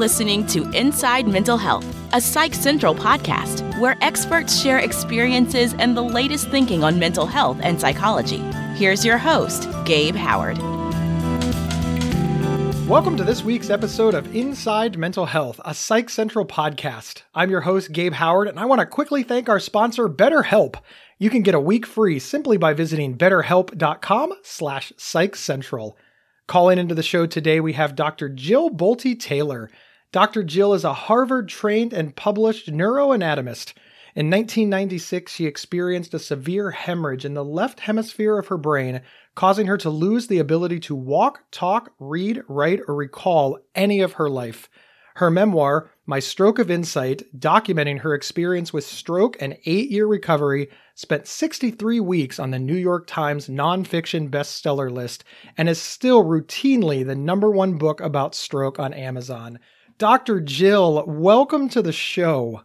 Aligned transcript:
listening 0.00 0.46
to 0.46 0.66
Inside 0.70 1.28
Mental 1.28 1.58
Health, 1.58 1.84
a 2.14 2.22
Psych 2.22 2.54
Central 2.54 2.94
podcast 2.94 3.78
where 3.78 3.98
experts 4.00 4.58
share 4.58 4.78
experiences 4.78 5.74
and 5.74 5.94
the 5.94 6.02
latest 6.02 6.48
thinking 6.48 6.82
on 6.82 6.98
mental 6.98 7.26
health 7.26 7.58
and 7.62 7.78
psychology. 7.78 8.38
Here's 8.76 9.04
your 9.04 9.18
host, 9.18 9.68
Gabe 9.84 10.16
Howard. 10.16 10.56
Welcome 12.88 13.18
to 13.18 13.24
this 13.24 13.44
week's 13.44 13.68
episode 13.68 14.14
of 14.14 14.34
Inside 14.34 14.96
Mental 14.96 15.26
Health, 15.26 15.60
a 15.66 15.74
Psych 15.74 16.08
Central 16.08 16.46
podcast. 16.46 17.20
I'm 17.34 17.50
your 17.50 17.60
host, 17.60 17.92
Gabe 17.92 18.14
Howard, 18.14 18.48
and 18.48 18.58
I 18.58 18.64
want 18.64 18.80
to 18.80 18.86
quickly 18.86 19.22
thank 19.22 19.50
our 19.50 19.60
sponsor, 19.60 20.08
BetterHelp. 20.08 20.76
You 21.18 21.28
can 21.28 21.42
get 21.42 21.54
a 21.54 21.60
week 21.60 21.84
free 21.84 22.18
simply 22.18 22.56
by 22.56 22.72
visiting 22.72 23.18
betterhelp.com 23.18 24.32
slash 24.44 24.94
psychcentral. 24.96 25.92
Calling 26.46 26.78
into 26.78 26.94
the 26.94 27.02
show 27.02 27.26
today, 27.26 27.60
we 27.60 27.74
have 27.74 27.94
Dr. 27.94 28.30
Jill 28.30 28.70
Bolte 28.70 29.20
Taylor. 29.20 29.70
Dr. 30.12 30.42
Jill 30.42 30.74
is 30.74 30.82
a 30.82 30.92
Harvard 30.92 31.48
trained 31.48 31.92
and 31.92 32.16
published 32.16 32.68
neuroanatomist. 32.68 33.74
In 34.16 34.28
1996, 34.28 35.30
she 35.30 35.46
experienced 35.46 36.12
a 36.12 36.18
severe 36.18 36.72
hemorrhage 36.72 37.24
in 37.24 37.34
the 37.34 37.44
left 37.44 37.78
hemisphere 37.78 38.36
of 38.36 38.48
her 38.48 38.58
brain, 38.58 39.02
causing 39.36 39.68
her 39.68 39.76
to 39.76 39.88
lose 39.88 40.26
the 40.26 40.40
ability 40.40 40.80
to 40.80 40.96
walk, 40.96 41.44
talk, 41.52 41.92
read, 42.00 42.42
write, 42.48 42.80
or 42.88 42.96
recall 42.96 43.60
any 43.76 44.00
of 44.00 44.14
her 44.14 44.28
life. 44.28 44.68
Her 45.14 45.30
memoir, 45.30 45.92
My 46.06 46.18
Stroke 46.18 46.58
of 46.58 46.72
Insight, 46.72 47.22
documenting 47.38 48.00
her 48.00 48.12
experience 48.12 48.72
with 48.72 48.84
stroke 48.84 49.36
and 49.40 49.58
eight 49.64 49.92
year 49.92 50.08
recovery, 50.08 50.70
spent 50.96 51.28
63 51.28 52.00
weeks 52.00 52.40
on 52.40 52.50
the 52.50 52.58
New 52.58 52.74
York 52.74 53.06
Times 53.06 53.46
nonfiction 53.46 54.28
bestseller 54.28 54.90
list 54.90 55.22
and 55.56 55.68
is 55.68 55.80
still 55.80 56.24
routinely 56.24 57.06
the 57.06 57.14
number 57.14 57.50
one 57.50 57.78
book 57.78 58.00
about 58.00 58.34
stroke 58.34 58.80
on 58.80 58.92
Amazon. 58.92 59.60
Dr. 60.00 60.40
Jill, 60.40 61.04
welcome 61.06 61.68
to 61.68 61.82
the 61.82 61.92
show. 61.92 62.62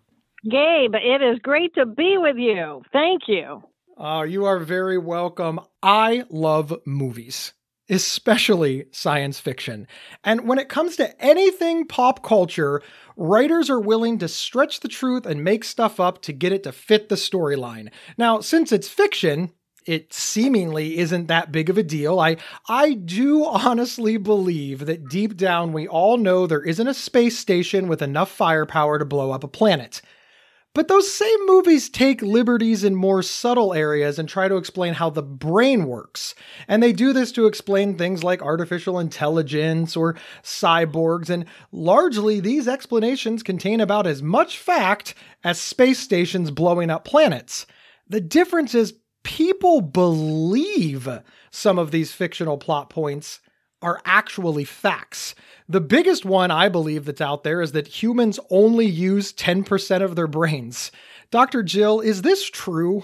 Gabe, 0.49 0.95
it 0.95 1.21
is 1.21 1.37
great 1.39 1.75
to 1.75 1.85
be 1.85 2.15
with 2.17 2.37
you. 2.37 2.81
Thank 2.93 3.23
you. 3.27 3.61
Uh, 3.99 4.23
you 4.23 4.45
are 4.45 4.57
very 4.57 4.97
welcome. 4.97 5.59
I 5.83 6.23
love 6.29 6.73
movies, 6.85 7.51
especially 7.89 8.85
science 8.93 9.37
fiction. 9.37 9.85
And 10.23 10.47
when 10.47 10.59
it 10.59 10.69
comes 10.69 10.95
to 10.95 11.21
anything 11.21 11.85
pop 11.87 12.23
culture, 12.23 12.81
writers 13.17 13.69
are 13.69 13.81
willing 13.81 14.17
to 14.19 14.29
stretch 14.29 14.79
the 14.79 14.87
truth 14.87 15.25
and 15.25 15.43
make 15.43 15.65
stuff 15.65 15.99
up 15.99 16.21
to 16.21 16.31
get 16.31 16.53
it 16.53 16.63
to 16.63 16.71
fit 16.71 17.09
the 17.09 17.15
storyline. 17.15 17.91
Now, 18.17 18.39
since 18.39 18.71
it's 18.71 18.87
fiction, 18.87 19.51
it 19.85 20.13
seemingly 20.13 20.97
isn't 20.97 21.27
that 21.27 21.51
big 21.51 21.69
of 21.69 21.77
a 21.77 21.83
deal. 21.83 22.19
I 22.19 22.37
I 22.67 22.93
do 22.93 23.45
honestly 23.45 24.17
believe 24.17 24.85
that 24.85 25.09
deep 25.09 25.37
down 25.37 25.73
we 25.73 25.87
all 25.87 26.17
know 26.17 26.47
there 26.47 26.63
isn't 26.63 26.87
a 26.87 26.93
space 26.93 27.37
station 27.37 27.87
with 27.87 28.01
enough 28.01 28.31
firepower 28.31 28.99
to 28.99 29.05
blow 29.05 29.31
up 29.31 29.43
a 29.43 29.47
planet. 29.47 30.01
But 30.75 30.89
those 30.89 31.09
same 31.09 31.45
movies 31.45 31.89
take 31.89 32.21
liberties 32.21 32.83
in 32.83 32.95
more 32.95 33.23
subtle 33.23 33.73
areas 33.73 34.19
and 34.19 34.27
try 34.27 34.49
to 34.49 34.57
explain 34.57 34.93
how 34.93 35.09
the 35.09 35.23
brain 35.23 35.85
works. 35.85 36.35
And 36.67 36.83
they 36.83 36.91
do 36.91 37.13
this 37.13 37.31
to 37.31 37.47
explain 37.47 37.97
things 37.97 38.25
like 38.25 38.41
artificial 38.41 38.99
intelligence 38.99 39.95
or 39.95 40.17
cyborgs, 40.43 41.29
and 41.29 41.45
largely 41.71 42.41
these 42.41 42.67
explanations 42.67 43.41
contain 43.41 43.79
about 43.79 44.05
as 44.05 44.21
much 44.21 44.59
fact 44.59 45.15
as 45.45 45.61
space 45.61 45.99
stations 45.99 46.51
blowing 46.51 46.89
up 46.89 47.05
planets. 47.05 47.65
The 48.09 48.19
difference 48.19 48.75
is 48.75 48.95
people 49.25 49.81
believe 49.81 51.09
some 51.51 51.77
of 51.77 51.91
these 51.91 52.13
fictional 52.13 52.57
plot 52.57 52.89
points 52.89 53.41
are 53.81 54.01
actually 54.05 54.63
facts. 54.63 55.35
The 55.67 55.81
biggest 55.81 56.23
one 56.23 56.51
I 56.51 56.69
believe 56.69 57.05
that's 57.05 57.19
out 57.19 57.43
there 57.43 57.61
is 57.61 57.73
that 57.73 57.87
humans 57.87 58.39
only 58.49 58.85
use 58.85 59.33
10% 59.33 60.01
of 60.01 60.15
their 60.15 60.27
brains. 60.27 60.91
Dr. 61.31 61.63
Jill, 61.63 61.99
is 61.99 62.21
this 62.21 62.49
true? 62.49 63.03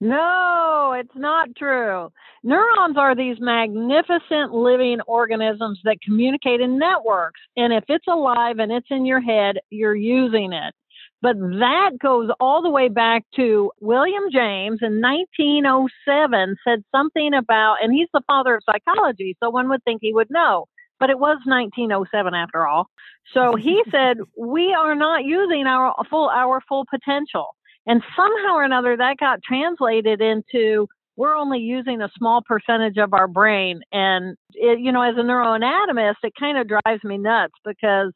No, 0.00 0.94
it's 0.98 1.14
not 1.14 1.54
true. 1.56 2.10
Neurons 2.42 2.96
are 2.96 3.14
these 3.14 3.36
magnificent 3.38 4.52
living 4.52 5.00
organisms 5.06 5.80
that 5.84 6.02
communicate 6.02 6.60
in 6.60 6.76
networks. 6.76 7.40
And 7.56 7.72
if 7.72 7.84
it's 7.88 8.08
alive 8.08 8.58
and 8.58 8.72
it's 8.72 8.88
in 8.90 9.06
your 9.06 9.20
head, 9.20 9.58
you're 9.70 9.94
using 9.94 10.52
it. 10.52 10.74
But 11.22 11.38
that 11.38 11.92
goes 12.02 12.30
all 12.40 12.62
the 12.62 12.70
way 12.70 12.88
back 12.88 13.24
to 13.36 13.70
William 13.80 14.24
James 14.32 14.80
in 14.82 15.00
1907 15.00 16.56
said 16.66 16.82
something 16.94 17.32
about, 17.32 17.76
and 17.80 17.92
he's 17.92 18.08
the 18.12 18.22
father 18.26 18.56
of 18.56 18.64
psychology, 18.66 19.36
so 19.40 19.48
one 19.48 19.68
would 19.68 19.84
think 19.84 20.00
he 20.02 20.12
would 20.12 20.28
know. 20.30 20.66
But 20.98 21.10
it 21.10 21.18
was 21.18 21.38
1907 21.46 22.34
after 22.34 22.66
all. 22.66 22.88
So 23.32 23.54
he 23.54 23.82
said, 23.92 24.18
we 24.36 24.74
are 24.74 24.96
not 24.96 25.24
using 25.24 25.66
our 25.66 25.94
full, 26.10 26.28
our 26.28 26.60
full 26.68 26.86
potential. 26.90 27.54
And 27.86 28.02
somehow 28.16 28.54
or 28.54 28.64
another 28.64 28.96
that 28.96 29.16
got 29.18 29.42
translated 29.44 30.20
into 30.20 30.88
we're 31.14 31.36
only 31.36 31.58
using 31.58 32.00
a 32.00 32.10
small 32.16 32.42
percentage 32.42 32.96
of 32.96 33.12
our 33.12 33.28
brain. 33.28 33.80
And, 33.92 34.36
it, 34.54 34.80
you 34.80 34.92
know, 34.92 35.02
as 35.02 35.14
a 35.16 35.20
neuroanatomist, 35.20 36.16
it 36.22 36.32
kind 36.38 36.56
of 36.58 36.66
drives 36.66 37.04
me 37.04 37.18
nuts 37.18 37.52
because 37.64 38.12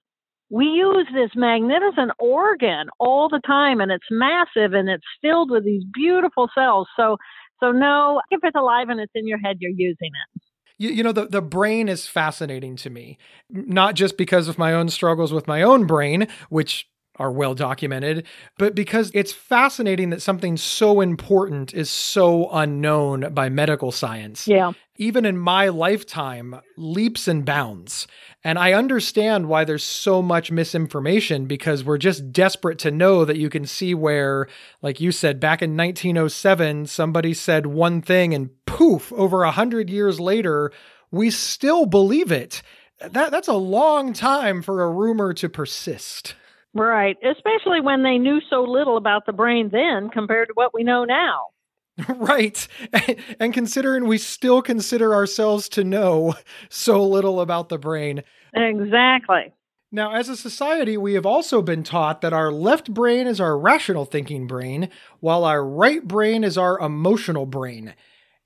we 0.50 0.66
use 0.66 1.06
this 1.12 1.30
magnificent 1.34 2.12
organ 2.18 2.88
all 2.98 3.28
the 3.28 3.40
time 3.46 3.80
and 3.80 3.90
it's 3.90 4.06
massive 4.10 4.72
and 4.74 4.88
it's 4.88 5.04
filled 5.20 5.50
with 5.50 5.64
these 5.64 5.82
beautiful 5.92 6.48
cells. 6.54 6.86
So, 6.96 7.16
so 7.60 7.72
no, 7.72 8.20
if 8.30 8.40
it's 8.42 8.56
alive 8.56 8.88
and 8.88 9.00
it's 9.00 9.12
in 9.14 9.26
your 9.26 9.38
head, 9.38 9.56
you're 9.60 9.72
using 9.72 10.10
it. 10.34 10.42
You, 10.78 10.90
you 10.90 11.02
know, 11.02 11.12
the, 11.12 11.26
the 11.26 11.42
brain 11.42 11.88
is 11.88 12.06
fascinating 12.06 12.76
to 12.76 12.90
me, 12.90 13.18
not 13.50 13.94
just 13.94 14.18
because 14.18 14.46
of 14.46 14.58
my 14.58 14.72
own 14.72 14.90
struggles 14.90 15.32
with 15.32 15.46
my 15.46 15.62
own 15.62 15.86
brain, 15.86 16.28
which 16.50 16.86
are 17.18 17.32
well 17.32 17.54
documented, 17.54 18.26
but 18.58 18.74
because 18.74 19.10
it's 19.14 19.32
fascinating 19.32 20.10
that 20.10 20.22
something 20.22 20.56
so 20.56 21.00
important 21.00 21.72
is 21.74 21.90
so 21.90 22.50
unknown 22.50 23.32
by 23.32 23.48
medical 23.48 23.90
science. 23.90 24.46
Yeah. 24.46 24.72
Even 24.98 25.24
in 25.24 25.36
my 25.36 25.68
lifetime, 25.68 26.60
leaps 26.76 27.28
and 27.28 27.44
bounds. 27.44 28.06
And 28.42 28.58
I 28.58 28.72
understand 28.72 29.48
why 29.48 29.64
there's 29.64 29.84
so 29.84 30.22
much 30.22 30.50
misinformation 30.50 31.46
because 31.46 31.84
we're 31.84 31.98
just 31.98 32.32
desperate 32.32 32.78
to 32.80 32.90
know 32.90 33.24
that 33.24 33.36
you 33.36 33.50
can 33.50 33.66
see 33.66 33.94
where, 33.94 34.46
like 34.82 35.00
you 35.00 35.12
said, 35.12 35.38
back 35.38 35.60
in 35.60 35.76
1907, 35.76 36.86
somebody 36.86 37.34
said 37.34 37.66
one 37.66 38.00
thing 38.00 38.32
and 38.32 38.50
poof, 38.66 39.12
over 39.12 39.42
a 39.42 39.50
hundred 39.50 39.90
years 39.90 40.18
later, 40.18 40.72
we 41.10 41.30
still 41.30 41.86
believe 41.86 42.32
it. 42.32 42.62
That, 43.00 43.30
that's 43.30 43.48
a 43.48 43.54
long 43.54 44.12
time 44.12 44.62
for 44.62 44.82
a 44.82 44.90
rumor 44.90 45.34
to 45.34 45.48
persist. 45.48 46.34
Right, 46.76 47.16
especially 47.24 47.80
when 47.80 48.02
they 48.02 48.18
knew 48.18 48.40
so 48.50 48.62
little 48.62 48.98
about 48.98 49.24
the 49.24 49.32
brain 49.32 49.70
then 49.72 50.10
compared 50.10 50.48
to 50.48 50.54
what 50.54 50.74
we 50.74 50.84
know 50.84 51.04
now. 51.04 51.46
right. 52.08 52.68
And 53.40 53.54
considering 53.54 54.06
we 54.06 54.18
still 54.18 54.60
consider 54.60 55.14
ourselves 55.14 55.68
to 55.70 55.84
know 55.84 56.34
so 56.68 57.02
little 57.06 57.40
about 57.40 57.68
the 57.70 57.78
brain. 57.78 58.22
Exactly. 58.54 59.52
Now, 59.92 60.12
as 60.12 60.28
a 60.28 60.36
society, 60.36 60.96
we 60.96 61.14
have 61.14 61.24
also 61.24 61.62
been 61.62 61.82
taught 61.82 62.20
that 62.20 62.32
our 62.32 62.50
left 62.50 62.92
brain 62.92 63.26
is 63.26 63.40
our 63.40 63.56
rational 63.58 64.04
thinking 64.04 64.46
brain, 64.46 64.90
while 65.20 65.44
our 65.44 65.64
right 65.64 66.06
brain 66.06 66.44
is 66.44 66.58
our 66.58 66.78
emotional 66.78 67.46
brain. 67.46 67.94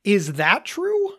Is 0.04 0.34
that 0.34 0.64
true? 0.64 1.14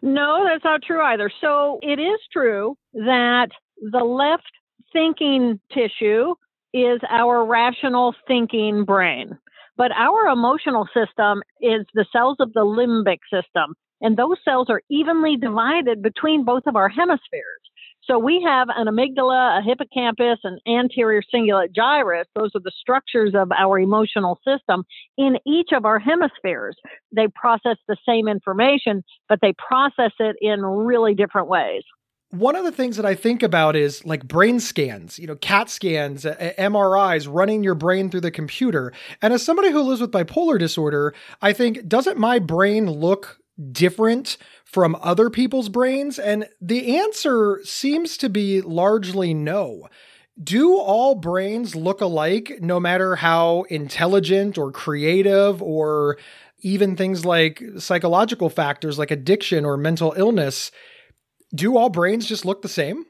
No, 0.00 0.44
that's 0.44 0.64
not 0.64 0.82
true 0.82 1.02
either. 1.02 1.30
So 1.40 1.78
it 1.82 2.00
is 2.00 2.18
true 2.32 2.76
that 2.94 3.48
the 3.80 4.04
left 4.04 4.50
thinking 4.92 5.60
tissue 5.72 6.34
is 6.72 7.00
our 7.08 7.44
rational 7.44 8.14
thinking 8.26 8.84
brain. 8.84 9.38
But 9.76 9.92
our 9.92 10.26
emotional 10.28 10.86
system 10.94 11.42
is 11.60 11.86
the 11.94 12.06
cells 12.12 12.36
of 12.40 12.52
the 12.52 12.60
limbic 12.60 13.18
system, 13.32 13.74
and 14.00 14.16
those 14.16 14.36
cells 14.44 14.68
are 14.68 14.82
evenly 14.90 15.36
divided 15.36 16.02
between 16.02 16.44
both 16.44 16.64
of 16.66 16.76
our 16.76 16.88
hemispheres. 16.88 17.62
So 18.04 18.18
we 18.18 18.42
have 18.44 18.68
an 18.74 18.88
amygdala, 18.88 19.60
a 19.60 19.62
hippocampus, 19.62 20.40
an 20.42 20.58
anterior 20.66 21.22
cingulate 21.32 21.72
gyrus. 21.74 22.26
Those 22.34 22.50
are 22.54 22.60
the 22.60 22.72
structures 22.80 23.32
of 23.34 23.52
our 23.52 23.78
emotional 23.78 24.40
system 24.46 24.84
in 25.16 25.38
each 25.46 25.70
of 25.72 25.84
our 25.84 26.00
hemispheres. 26.00 26.76
They 27.14 27.28
process 27.28 27.76
the 27.86 27.96
same 28.06 28.26
information, 28.26 29.04
but 29.28 29.38
they 29.40 29.54
process 29.56 30.12
it 30.18 30.36
in 30.40 30.62
really 30.62 31.14
different 31.14 31.46
ways 31.46 31.84
one 32.32 32.56
of 32.56 32.64
the 32.64 32.72
things 32.72 32.96
that 32.96 33.04
I 33.04 33.14
think 33.14 33.42
about 33.42 33.76
is 33.76 34.06
like 34.06 34.26
brain 34.26 34.58
scans, 34.58 35.18
you 35.18 35.26
know, 35.26 35.36
CAT 35.36 35.68
scans, 35.68 36.24
MRIs, 36.24 37.28
running 37.30 37.62
your 37.62 37.74
brain 37.74 38.08
through 38.08 38.22
the 38.22 38.30
computer. 38.30 38.90
And 39.20 39.34
as 39.34 39.42
somebody 39.42 39.70
who 39.70 39.82
lives 39.82 40.00
with 40.00 40.12
bipolar 40.12 40.58
disorder, 40.58 41.14
I 41.42 41.52
think, 41.52 41.86
doesn't 41.86 42.16
my 42.16 42.38
brain 42.38 42.90
look 42.90 43.38
different 43.70 44.38
from 44.64 44.96
other 45.02 45.28
people's 45.28 45.68
brains? 45.68 46.18
And 46.18 46.48
the 46.58 46.96
answer 46.96 47.60
seems 47.64 48.16
to 48.16 48.30
be 48.30 48.62
largely 48.62 49.34
no. 49.34 49.88
Do 50.42 50.78
all 50.78 51.14
brains 51.14 51.76
look 51.76 52.00
alike, 52.00 52.60
no 52.62 52.80
matter 52.80 53.16
how 53.16 53.66
intelligent 53.68 54.56
or 54.56 54.72
creative 54.72 55.62
or 55.62 56.16
even 56.60 56.96
things 56.96 57.26
like 57.26 57.62
psychological 57.76 58.48
factors 58.48 58.98
like 58.98 59.10
addiction 59.10 59.66
or 59.66 59.76
mental 59.76 60.14
illness? 60.16 60.70
Do 61.54 61.76
all 61.76 61.90
brains 61.90 62.26
just 62.26 62.44
look 62.44 62.62
the 62.62 62.68
same? 62.68 63.04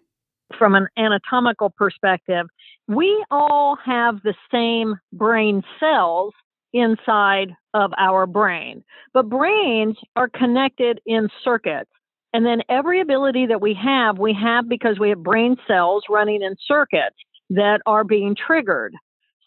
from 0.58 0.74
an 0.74 0.86
anatomical 0.96 1.70
perspective, 1.70 2.46
we 2.88 3.24
all 3.30 3.76
have 3.84 4.22
the 4.22 4.34
same 4.50 4.96
brain 5.12 5.62
cells 5.78 6.32
inside 6.72 7.54
of 7.74 7.90
our 7.98 8.26
brain, 8.26 8.82
but 9.12 9.28
brains 9.28 9.96
are 10.16 10.28
connected 10.28 11.00
in 11.06 11.28
circuits. 11.44 11.90
And 12.34 12.46
then 12.46 12.62
every 12.68 13.00
ability 13.00 13.46
that 13.46 13.60
we 13.60 13.74
have, 13.74 14.18
we 14.18 14.32
have 14.34 14.68
because 14.68 14.98
we 14.98 15.10
have 15.10 15.22
brain 15.22 15.56
cells 15.66 16.04
running 16.08 16.42
in 16.42 16.56
circuits 16.66 17.16
that 17.50 17.80
are 17.84 18.04
being 18.04 18.34
triggered. 18.34 18.94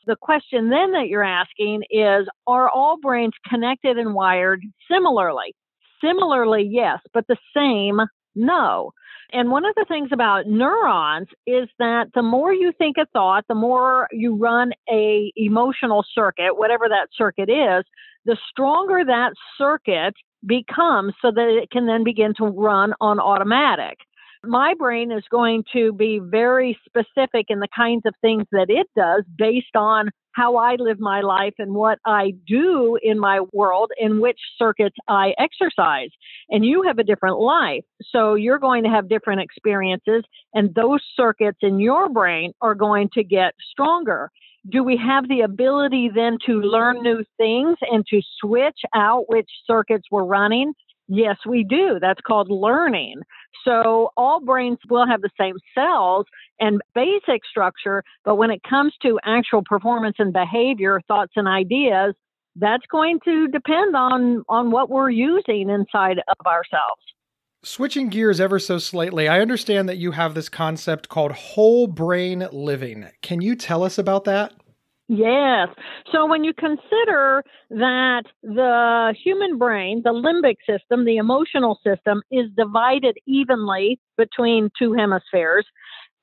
The 0.06 0.15
question 0.15 0.69
then 0.69 0.92
that 0.92 1.07
you're 1.07 1.24
asking 1.24 1.83
is 1.89 2.27
Are 2.45 2.69
all 2.69 2.97
brains 3.01 3.33
connected 3.50 3.97
and 3.97 4.13
wired 4.13 4.62
similarly? 4.92 5.56
Similarly, 6.03 6.69
yes, 6.69 7.00
but 7.12 7.25
the 7.27 7.38
same, 7.56 8.01
no. 8.36 8.94
And 9.32 9.50
one 9.50 9.66
of 9.66 9.74
the 9.76 9.86
things 9.88 10.10
about 10.12 10.48
neurons 10.48 11.28
is 11.48 11.68
that 11.80 12.10
the 12.14 12.22
more 12.22 12.54
you 12.54 12.72
think 12.78 12.98
a 12.98 13.06
thought, 13.08 13.46
the 13.48 13.56
more 13.56 14.08
you 14.12 14.36
run 14.36 14.72
a 14.90 15.32
emotional 15.36 16.06
circuit, 16.14 16.58
whatever 16.58 16.88
that 16.90 17.08
circuit 17.18 17.50
is, 17.50 17.86
the 18.26 18.38
stronger 18.50 19.04
that 19.06 19.34
circuit 19.58 20.14
becomes 20.46 21.14
so 21.22 21.32
that 21.32 21.60
it 21.62 21.72
can 21.72 21.88
then 21.88 22.04
begin 22.04 22.34
to 22.36 22.46
run 22.46 22.94
on 23.02 23.20
automatic. 23.20 23.98
My 24.47 24.74
brain 24.77 25.12
is 25.12 25.24
going 25.30 25.63
to 25.74 25.94
be 25.94 26.19
very 26.19 26.77
specific 26.86 27.47
in 27.50 27.59
the 27.59 27.68
kinds 27.75 28.03
of 28.06 28.13
things 28.21 28.45
that 28.51 28.69
it 28.69 28.88
does 28.95 29.24
based 29.38 29.75
on 29.75 30.09
how 30.33 30.57
I 30.57 30.75
live 30.75 31.00
my 31.00 31.21
life 31.21 31.53
and 31.59 31.74
what 31.74 31.97
I 32.06 32.33
do 32.45 32.97
in 33.01 33.18
my 33.19 33.39
world 33.53 33.92
in 33.97 34.19
which 34.19 34.39
circuits 34.57 34.97
I 35.07 35.33
exercise. 35.39 36.09
And 36.50 36.65
you 36.65 36.83
have 36.83 37.00
a 37.00 37.03
different 37.03 37.39
life. 37.39 37.86
So 38.12 38.36
you're 38.36 38.59
going 38.59 38.83
to 38.83 38.89
have 38.89 39.07
different 39.07 39.42
experiences, 39.42 40.24
and 40.53 40.75
those 40.75 41.00
circuits 41.15 41.59
in 41.62 41.80
your 41.80 42.09
brain 42.09 42.51
are 42.62 42.75
going 42.75 43.09
to 43.13 43.24
get 43.24 43.53
stronger 43.71 44.30
do 44.69 44.83
we 44.83 44.97
have 44.97 45.27
the 45.27 45.42
ability 45.42 46.09
then 46.13 46.38
to 46.45 46.53
learn 46.53 47.03
new 47.03 47.24
things 47.38 47.77
and 47.81 48.06
to 48.07 48.21
switch 48.39 48.80
out 48.95 49.25
which 49.27 49.50
circuits 49.68 50.07
we're 50.09 50.24
running? 50.24 50.74
Yes, 51.07 51.38
we 51.45 51.63
do. 51.63 52.00
That's 52.01 52.21
called 52.25 52.50
learning. 52.50 53.21
So 53.63 54.12
all 54.18 54.42
brains 54.42 54.80
will 54.90 55.07
have 55.07 55.22
the 55.22 55.30
same 55.40 55.56
cells 55.74 56.25
and 56.60 56.81
basic 56.94 57.42
structure, 57.50 58.04
but 58.24 58.36
when 58.36 58.52
it 58.52 58.62
comes 58.63 58.94
to 59.02 59.19
actual 59.24 59.63
performance 59.63 60.16
and 60.19 60.34
behavior, 60.34 61.02
thoughts 61.07 61.34
and 61.36 61.48
ideas, 61.48 62.16
that's 62.56 62.86
going 62.92 63.19
to 63.25 63.48
depend 63.48 63.96
on 63.96 64.44
on 64.48 64.72
what 64.72 64.90
we're 64.90 65.10
using 65.10 65.69
inside 65.69 66.19
of 66.28 66.46
ourselves. 66.46 67.02
Switching 67.63 68.10
gears 68.10 68.40
ever 68.40 68.60
so 68.60 68.78
slightly, 68.78 69.28
I 69.28 69.42
understand 69.42 69.90
that 69.90 69.98
you 69.98 70.12
have 70.12 70.36
this 70.36 70.50
concept 70.50 71.10
called 71.10 71.31
whole 71.31 71.88
brain 71.88 72.48
living. 72.52 73.07
Can 73.24 73.42
you 73.42 73.56
tell 73.56 73.84
us 73.84 73.98
about 73.98 74.25
that? 74.25 74.54
Yes. 75.07 75.68
So 76.12 76.25
when 76.25 76.44
you 76.44 76.54
consider 76.54 77.44
that 77.69 78.24
the 78.42 79.13
human 79.24 79.57
brain, 79.60 80.02
the 80.04 80.10
limbic 80.10 80.56
system, 80.68 81.06
the 81.06 81.18
emotional 81.18 81.80
system, 81.86 82.24
is 82.31 82.46
divided 82.57 83.18
evenly 83.28 84.00
between 84.18 84.69
two 84.80 84.94
hemispheres, 84.94 85.66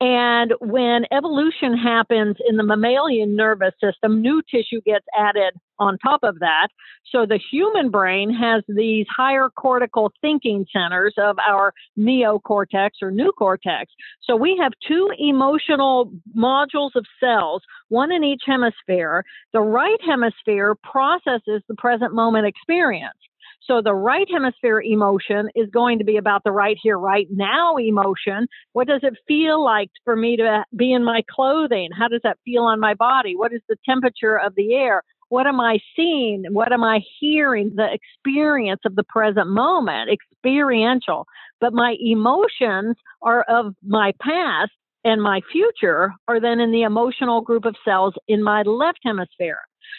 and 0.03 0.53
when 0.59 1.05
evolution 1.13 1.79
happens 1.79 2.35
in 2.49 2.57
the 2.57 2.65
mammalian 2.65 3.37
nervous 3.37 3.73
system, 3.81 4.21
new 4.21 4.43
tissue 4.51 4.81
gets 4.85 5.07
added 5.17 5.55
on 5.79 5.97
top 5.99 6.25
of 6.25 6.41
that. 6.41 6.69
So 7.13 7.25
the 7.25 7.39
human 7.39 7.89
brain 7.89 8.35
has 8.35 8.65
these 8.67 9.07
higher 9.17 9.49
cortical 9.49 10.11
thinking 10.21 10.67
centers 10.73 11.15
of 11.19 11.37
our 11.39 11.73
neocortex 11.97 12.91
or 13.01 13.13
new 13.13 13.31
cortex. 13.31 13.93
So 14.25 14.35
we 14.35 14.59
have 14.61 14.73
two 14.89 15.09
emotional 15.19 16.11
modules 16.37 16.97
of 16.97 17.07
cells, 17.21 17.63
one 17.93 18.11
in 18.11 18.25
each 18.25 18.43
hemisphere. 18.47 19.23
The 19.53 19.61
right 19.61 20.01
hemisphere 20.05 20.75
processes 20.83 21.63
the 21.69 21.75
present 21.77 22.15
moment 22.15 22.47
experience. 22.47 23.19
So 23.67 23.81
the 23.81 23.95
right 23.95 24.27
hemisphere 24.33 24.81
emotion 24.81 25.49
is 25.55 25.69
going 25.71 25.99
to 25.99 26.05
be 26.05 26.17
about 26.17 26.43
the 26.43 26.51
right 26.51 26.77
here, 26.83 26.99
right 26.99 27.29
now 27.31 27.77
emotion. 27.77 28.49
What 28.73 28.89
does 28.89 29.01
it 29.05 29.15
feel 29.29 29.63
like 29.63 29.91
for 30.05 30.17
me 30.17 30.37
to 30.39 30.65
be 30.75 30.93
in 30.93 31.05
my 31.05 31.23
clothing? 31.31 31.91
How 31.97 32.09
does 32.09 32.23
that 32.25 32.39
feel 32.45 32.65
on 32.65 32.81
my 32.81 32.95
body? 32.95 33.37
What 33.37 33.53
is 33.53 33.61
the 33.69 33.77
temperature 33.87 34.37
of 34.37 34.55
the 34.57 34.75
air? 34.75 35.03
What 35.29 35.47
am 35.47 35.61
I 35.61 35.79
seeing? 35.95 36.45
What 36.51 36.73
am 36.73 36.83
I 36.83 37.01
hearing? 37.21 37.73
The 37.77 37.89
experience 37.93 38.81
of 38.85 38.97
the 38.97 39.05
present 39.05 39.49
moment, 39.49 40.11
experiential. 40.11 41.27
But 41.61 41.73
my 41.73 41.97
emotions 42.01 42.97
are 43.23 43.43
of 43.43 43.75
my 43.87 44.13
past 44.21 44.73
and 45.05 45.23
my 45.23 45.41
future 45.51 46.13
are 46.29 46.41
then 46.41 46.61
in 46.61 46.73
the 46.73 46.83
emotional 46.83 47.41
group 47.41 47.65
of 47.65 47.77
cells 47.85 48.15
in 48.29 48.43
my 48.43 48.63
left 48.63 49.01
hemisphere. 49.05 49.59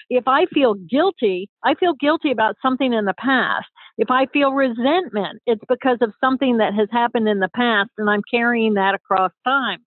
If 0.09 0.27
I 0.27 0.45
feel 0.47 0.75
guilty, 0.75 1.49
I 1.63 1.75
feel 1.75 1.93
guilty 1.93 2.31
about 2.31 2.55
something 2.61 2.93
in 2.93 3.05
the 3.05 3.13
past. 3.17 3.67
If 3.97 4.09
I 4.09 4.25
feel 4.27 4.53
resentment, 4.53 5.41
it's 5.45 5.63
because 5.67 5.99
of 6.01 6.13
something 6.19 6.57
that 6.57 6.73
has 6.73 6.87
happened 6.91 7.27
in 7.27 7.39
the 7.39 7.49
past 7.55 7.91
and 7.97 8.09
I'm 8.09 8.23
carrying 8.29 8.73
that 8.75 8.95
across 8.95 9.31
time. 9.45 9.79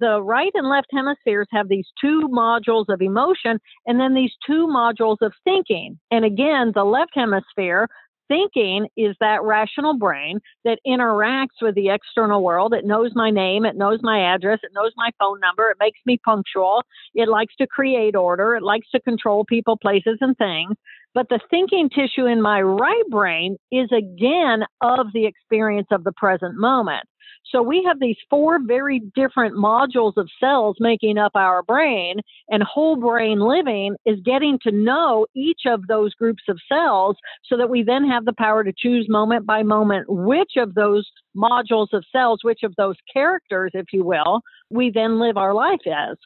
The 0.00 0.20
right 0.20 0.50
and 0.54 0.68
left 0.68 0.88
hemispheres 0.92 1.46
have 1.52 1.68
these 1.68 1.86
two 2.00 2.28
modules 2.28 2.86
of 2.88 3.00
emotion 3.00 3.60
and 3.86 4.00
then 4.00 4.14
these 4.14 4.32
two 4.44 4.66
modules 4.66 5.18
of 5.22 5.32
thinking. 5.44 5.98
And 6.10 6.24
again, 6.24 6.72
the 6.74 6.84
left 6.84 7.12
hemisphere 7.14 7.88
Thinking 8.28 8.88
is 8.96 9.14
that 9.20 9.42
rational 9.42 9.98
brain 9.98 10.40
that 10.64 10.78
interacts 10.86 11.60
with 11.60 11.74
the 11.74 11.90
external 11.90 12.42
world. 12.42 12.72
It 12.72 12.84
knows 12.84 13.12
my 13.14 13.30
name, 13.30 13.64
it 13.64 13.76
knows 13.76 14.00
my 14.02 14.34
address, 14.34 14.60
it 14.62 14.72
knows 14.74 14.92
my 14.96 15.10
phone 15.18 15.40
number, 15.40 15.70
it 15.70 15.76
makes 15.78 16.00
me 16.06 16.18
punctual, 16.24 16.82
it 17.14 17.28
likes 17.28 17.54
to 17.56 17.66
create 17.66 18.16
order, 18.16 18.56
it 18.56 18.62
likes 18.62 18.88
to 18.92 19.00
control 19.00 19.44
people, 19.44 19.76
places, 19.76 20.18
and 20.20 20.36
things. 20.38 20.74
But 21.14 21.28
the 21.28 21.40
thinking 21.50 21.90
tissue 21.90 22.26
in 22.26 22.42
my 22.42 22.60
right 22.60 23.04
brain 23.08 23.56
is 23.70 23.88
again 23.92 24.64
of 24.80 25.06
the 25.14 25.26
experience 25.26 25.88
of 25.92 26.02
the 26.02 26.12
present 26.12 26.56
moment. 26.56 27.04
So 27.50 27.62
we 27.62 27.84
have 27.86 28.00
these 28.00 28.16
four 28.30 28.58
very 28.64 29.00
different 29.14 29.54
modules 29.54 30.16
of 30.16 30.28
cells 30.40 30.76
making 30.80 31.18
up 31.18 31.32
our 31.34 31.62
brain, 31.62 32.16
and 32.48 32.62
whole 32.62 32.96
brain 32.96 33.40
living 33.40 33.96
is 34.04 34.18
getting 34.24 34.58
to 34.62 34.72
know 34.72 35.26
each 35.34 35.62
of 35.66 35.86
those 35.86 36.14
groups 36.14 36.42
of 36.48 36.58
cells 36.68 37.16
so 37.44 37.56
that 37.56 37.70
we 37.70 37.82
then 37.82 38.08
have 38.08 38.24
the 38.24 38.32
power 38.32 38.64
to 38.64 38.72
choose 38.76 39.06
moment 39.08 39.46
by 39.46 39.62
moment 39.62 40.06
which 40.08 40.52
of 40.56 40.74
those 40.74 41.08
modules 41.36 41.92
of 41.92 42.04
cells, 42.10 42.40
which 42.42 42.62
of 42.62 42.74
those 42.76 42.96
characters, 43.12 43.70
if 43.74 43.86
you 43.92 44.04
will, 44.04 44.40
we 44.70 44.90
then 44.90 45.20
live 45.20 45.36
our 45.36 45.54
life 45.54 45.86
as. 45.86 46.16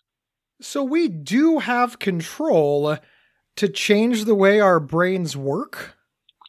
So 0.61 0.83
we 0.83 1.09
do 1.09 1.59
have 1.59 1.99
control 1.99 2.97
to 3.57 3.69
change 3.69 4.25
the 4.25 4.35
way 4.35 4.61
our 4.61 4.81
brains 4.81 5.37
work? 5.37 5.98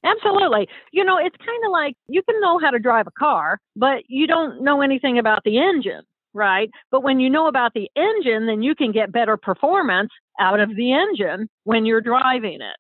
Absolutely. 0.04 0.68
You 0.92 1.04
know, 1.04 1.18
it's 1.18 1.36
kind 1.38 1.66
of 1.66 1.72
like 1.72 1.96
you 2.08 2.22
can 2.24 2.40
know 2.40 2.58
how 2.60 2.70
to 2.72 2.80
drive 2.80 3.08
a 3.08 3.12
car, 3.20 3.60
but 3.76 4.04
you 4.08 4.28
don't 4.28 4.62
know 4.64 4.82
anything 4.82 5.18
about 5.20 5.44
the 5.44 5.58
engine, 5.60 6.04
right? 6.34 6.70
But 6.92 7.04
when 7.04 7.20
you 7.20 7.30
know 7.30 7.48
about 7.48 7.74
the 7.74 7.90
engine, 7.96 8.46
then 8.46 8.62
you 8.62 8.76
can 8.76 8.92
get 8.92 9.12
better 9.12 9.36
performance 9.36 10.12
out 10.40 10.60
of 10.60 10.76
the 10.76 10.94
engine 10.94 11.50
when 11.66 11.86
you're 11.86 12.02
driving 12.02 12.62
it. 12.62 12.78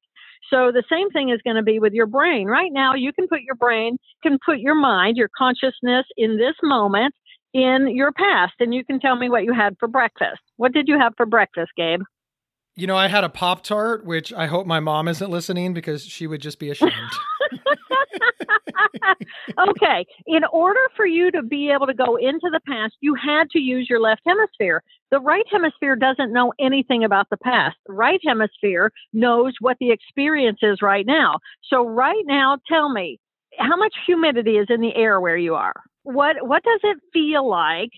So 0.49 0.71
the 0.71 0.83
same 0.89 1.09
thing 1.11 1.29
is 1.29 1.41
going 1.43 1.57
to 1.57 1.61
be 1.63 1.79
with 1.79 1.93
your 1.93 2.07
brain. 2.07 2.47
Right 2.47 2.71
now, 2.71 2.95
you 2.95 3.11
can 3.11 3.27
put 3.27 3.41
your 3.41 3.55
brain, 3.55 3.97
can 4.23 4.39
put 4.43 4.59
your 4.59 4.75
mind, 4.75 5.17
your 5.17 5.29
consciousness 5.37 6.05
in 6.17 6.37
this 6.37 6.55
moment 6.63 7.13
in 7.53 7.95
your 7.95 8.11
past, 8.13 8.53
and 8.59 8.73
you 8.73 8.85
can 8.85 8.99
tell 8.99 9.15
me 9.15 9.29
what 9.29 9.43
you 9.43 9.53
had 9.53 9.75
for 9.79 9.87
breakfast. 9.87 10.39
What 10.57 10.71
did 10.71 10.87
you 10.87 10.97
have 10.97 11.13
for 11.17 11.25
breakfast, 11.25 11.71
Gabe? 11.75 12.01
You 12.79 12.87
know, 12.87 12.95
I 12.95 13.09
had 13.09 13.25
a 13.25 13.29
Pop 13.29 13.61
Tart, 13.61 14.05
which 14.05 14.31
I 14.31 14.45
hope 14.45 14.65
my 14.65 14.79
mom 14.79 15.09
isn't 15.09 15.29
listening 15.29 15.73
because 15.73 16.05
she 16.05 16.27
would 16.27 16.39
just 16.39 16.59
be 16.59 16.69
ashamed. 16.69 16.93
okay. 19.59 20.05
In 20.25 20.45
order 20.53 20.79
for 20.95 21.05
you 21.05 21.29
to 21.31 21.43
be 21.43 21.71
able 21.71 21.87
to 21.87 21.93
go 21.93 22.15
into 22.15 22.49
the 22.49 22.61
past, 22.65 22.93
you 23.01 23.15
had 23.15 23.49
to 23.49 23.59
use 23.59 23.89
your 23.89 23.99
left 23.99 24.21
hemisphere. 24.25 24.81
The 25.11 25.19
right 25.19 25.43
hemisphere 25.51 25.97
doesn't 25.97 26.31
know 26.31 26.53
anything 26.57 27.03
about 27.03 27.29
the 27.29 27.35
past. 27.35 27.75
The 27.85 27.95
right 27.95 28.21
hemisphere 28.25 28.93
knows 29.11 29.55
what 29.59 29.75
the 29.81 29.91
experience 29.91 30.59
is 30.61 30.81
right 30.81 31.05
now. 31.05 31.39
So, 31.69 31.85
right 31.85 32.23
now, 32.25 32.59
tell 32.65 32.87
me 32.87 33.19
how 33.57 33.75
much 33.75 33.93
humidity 34.05 34.51
is 34.51 34.67
in 34.69 34.79
the 34.79 34.95
air 34.95 35.19
where 35.19 35.35
you 35.35 35.55
are? 35.55 35.75
What, 36.03 36.47
what 36.47 36.63
does 36.63 36.79
it 36.83 36.97
feel 37.11 37.45
like 37.45 37.91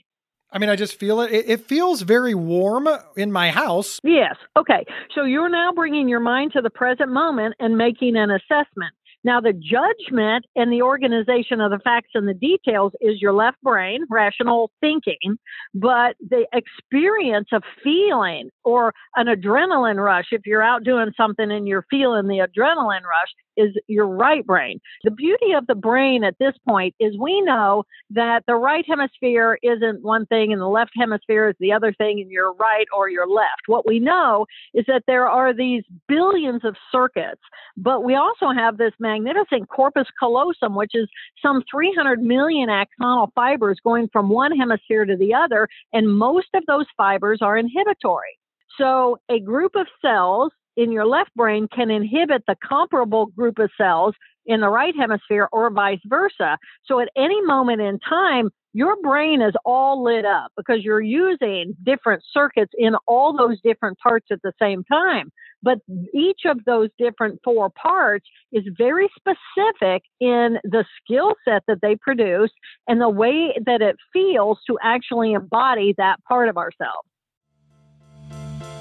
I 0.51 0.59
mean, 0.59 0.69
I 0.69 0.75
just 0.75 0.99
feel 0.99 1.21
it. 1.21 1.31
it. 1.31 1.67
feels 1.67 2.01
very 2.01 2.35
warm 2.35 2.87
in 3.15 3.31
my 3.31 3.51
house. 3.51 3.99
Yes. 4.03 4.35
Okay. 4.57 4.85
So 5.15 5.23
you're 5.23 5.49
now 5.49 5.71
bringing 5.73 6.09
your 6.09 6.19
mind 6.19 6.51
to 6.53 6.61
the 6.61 6.69
present 6.69 7.09
moment 7.09 7.55
and 7.59 7.77
making 7.77 8.17
an 8.17 8.29
assessment. 8.31 8.93
Now, 9.23 9.39
the 9.39 9.53
judgment 9.53 10.45
and 10.55 10.71
the 10.71 10.81
organization 10.81 11.61
of 11.61 11.71
the 11.71 11.79
facts 11.79 12.09
and 12.15 12.27
the 12.27 12.33
details 12.33 12.93
is 13.01 13.21
your 13.21 13.33
left 13.33 13.61
brain, 13.61 14.05
rational 14.09 14.71
thinking, 14.81 15.37
but 15.73 16.15
the 16.19 16.45
experience 16.53 17.49
of 17.53 17.63
feeling 17.83 18.49
or 18.63 18.93
an 19.15 19.27
adrenaline 19.27 20.03
rush, 20.03 20.27
if 20.31 20.41
you're 20.45 20.63
out 20.63 20.83
doing 20.83 21.11
something 21.15 21.51
and 21.51 21.67
you're 21.67 21.85
feeling 21.89 22.27
the 22.27 22.39
adrenaline 22.47 23.03
rush, 23.03 23.29
is 23.57 23.75
your 23.87 24.07
right 24.07 24.45
brain. 24.45 24.79
The 25.03 25.11
beauty 25.11 25.53
of 25.55 25.67
the 25.67 25.75
brain 25.75 26.23
at 26.23 26.35
this 26.39 26.53
point 26.67 26.95
is 26.99 27.17
we 27.19 27.41
know 27.41 27.83
that 28.11 28.43
the 28.47 28.55
right 28.55 28.85
hemisphere 28.87 29.57
isn't 29.61 30.03
one 30.03 30.25
thing 30.25 30.51
and 30.51 30.61
the 30.61 30.67
left 30.67 30.91
hemisphere 30.97 31.49
is 31.49 31.55
the 31.59 31.73
other 31.73 31.93
thing 31.93 32.19
and 32.19 32.31
you're 32.31 32.53
right 32.53 32.85
or 32.95 33.09
you're 33.09 33.29
left. 33.29 33.63
What 33.67 33.85
we 33.85 33.99
know 33.99 34.45
is 34.73 34.85
that 34.87 35.03
there 35.07 35.27
are 35.27 35.53
these 35.53 35.83
billions 36.07 36.63
of 36.63 36.75
circuits, 36.91 37.41
but 37.77 38.03
we 38.03 38.15
also 38.15 38.49
have 38.55 38.77
this 38.77 38.93
magnificent 39.11 39.69
corpus 39.69 40.07
callosum, 40.19 40.75
which 40.75 40.91
is 40.93 41.07
some 41.41 41.63
300 41.69 42.21
million 42.21 42.69
axonal 42.69 43.29
fibers 43.33 43.79
going 43.83 44.09
from 44.11 44.29
one 44.29 44.55
hemisphere 44.57 45.05
to 45.05 45.17
the 45.17 45.33
other, 45.33 45.67
and 45.93 46.17
most 46.17 46.47
of 46.53 46.63
those 46.67 46.85
fibers 46.97 47.39
are 47.41 47.57
inhibitory. 47.57 48.37
So 48.77 49.17
a 49.29 49.39
group 49.39 49.75
of 49.75 49.87
cells 50.01 50.51
in 50.77 50.91
your 50.91 51.05
left 51.05 51.33
brain 51.35 51.67
can 51.73 51.91
inhibit 51.91 52.43
the 52.47 52.55
comparable 52.67 53.27
group 53.27 53.59
of 53.59 53.69
cells 53.77 54.15
in 54.45 54.61
the 54.61 54.69
right 54.69 54.95
hemisphere 54.97 55.47
or 55.51 55.69
vice 55.69 55.99
versa. 56.05 56.57
So 56.85 56.99
at 56.99 57.09
any 57.15 57.41
moment 57.41 57.81
in 57.81 57.99
time, 57.99 58.49
your 58.73 58.95
brain 59.01 59.41
is 59.41 59.53
all 59.65 60.03
lit 60.03 60.25
up 60.25 60.51
because 60.55 60.83
you're 60.83 61.01
using 61.01 61.75
different 61.83 62.23
circuits 62.31 62.71
in 62.77 62.95
all 63.05 63.35
those 63.35 63.59
different 63.61 63.97
parts 63.99 64.27
at 64.31 64.41
the 64.43 64.53
same 64.59 64.83
time. 64.85 65.31
But 65.63 65.79
each 66.13 66.41
of 66.45 66.63
those 66.65 66.89
different 66.97 67.39
four 67.43 67.69
parts 67.69 68.25
is 68.51 68.63
very 68.77 69.09
specific 69.15 70.03
in 70.19 70.57
the 70.63 70.85
skill 70.97 71.33
set 71.45 71.63
that 71.67 71.79
they 71.81 71.95
produce 71.95 72.51
and 72.87 72.99
the 72.99 73.09
way 73.09 73.55
that 73.65 73.81
it 73.81 73.95
feels 74.11 74.57
to 74.67 74.77
actually 74.81 75.33
embody 75.33 75.93
that 75.97 76.23
part 76.27 76.49
of 76.49 76.57
ourselves. 76.57 77.07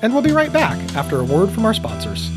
And 0.02 0.14
we'll 0.14 0.22
be 0.22 0.32
right 0.32 0.52
back 0.52 0.78
after 0.96 1.20
a 1.20 1.24
word 1.24 1.50
from 1.50 1.66
our 1.66 1.74
sponsors. 1.74 2.30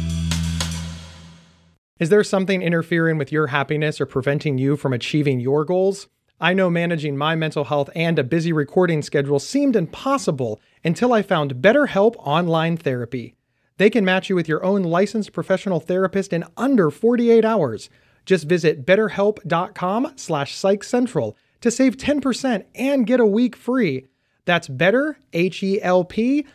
Is 1.99 2.09
there 2.09 2.23
something 2.23 2.61
interfering 2.61 3.17
with 3.17 3.31
your 3.31 3.47
happiness 3.47 4.01
or 4.01 4.05
preventing 4.05 4.57
you 4.57 4.75
from 4.75 4.91
achieving 4.91 5.39
your 5.39 5.63
goals? 5.63 6.09
I 6.41 6.53
know 6.53 6.69
managing 6.69 7.15
my 7.15 7.35
mental 7.35 7.63
health 7.63 7.89
and 7.95 8.19
a 8.19 8.23
busy 8.23 8.51
recording 8.51 9.01
schedule 9.01 9.39
seemed 9.39 9.77
impossible 9.77 10.59
until 10.83 11.13
I 11.13 11.21
found 11.21 11.55
BetterHelp 11.55 12.15
Online 12.17 12.75
Therapy. 12.75 13.35
They 13.77 13.89
can 13.89 14.05
match 14.05 14.29
you 14.29 14.35
with 14.35 14.47
your 14.47 14.63
own 14.63 14.83
licensed 14.83 15.33
professional 15.33 15.79
therapist 15.79 16.33
in 16.33 16.45
under 16.57 16.91
48 16.91 17.43
hours. 17.43 17.89
Just 18.25 18.45
visit 18.45 18.85
betterhelp.com 18.85 20.13
slash 20.15 20.55
psychcentral 20.55 21.35
to 21.61 21.71
save 21.71 21.97
10% 21.97 22.65
and 22.75 23.07
get 23.07 23.19
a 23.19 23.25
week 23.25 23.55
free. 23.55 24.07
That's 24.45 24.67
better, 24.67 25.17
H-E-L-P 25.31 26.45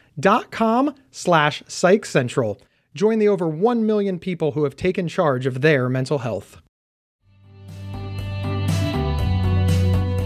slash 1.10 1.62
psychcentral. 1.62 2.60
Join 2.94 3.18
the 3.18 3.28
over 3.28 3.48
1 3.48 3.86
million 3.86 4.18
people 4.18 4.52
who 4.52 4.64
have 4.64 4.76
taken 4.76 5.08
charge 5.08 5.46
of 5.46 5.60
their 5.60 5.88
mental 5.88 6.18
health. 6.18 6.60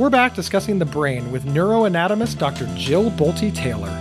We're 0.00 0.08
back 0.08 0.34
discussing 0.34 0.78
the 0.78 0.86
brain 0.86 1.30
with 1.30 1.44
neuroanatomist 1.44 2.38
Dr. 2.38 2.66
Jill 2.74 3.10
Bolte 3.10 3.54
Taylor. 3.54 3.94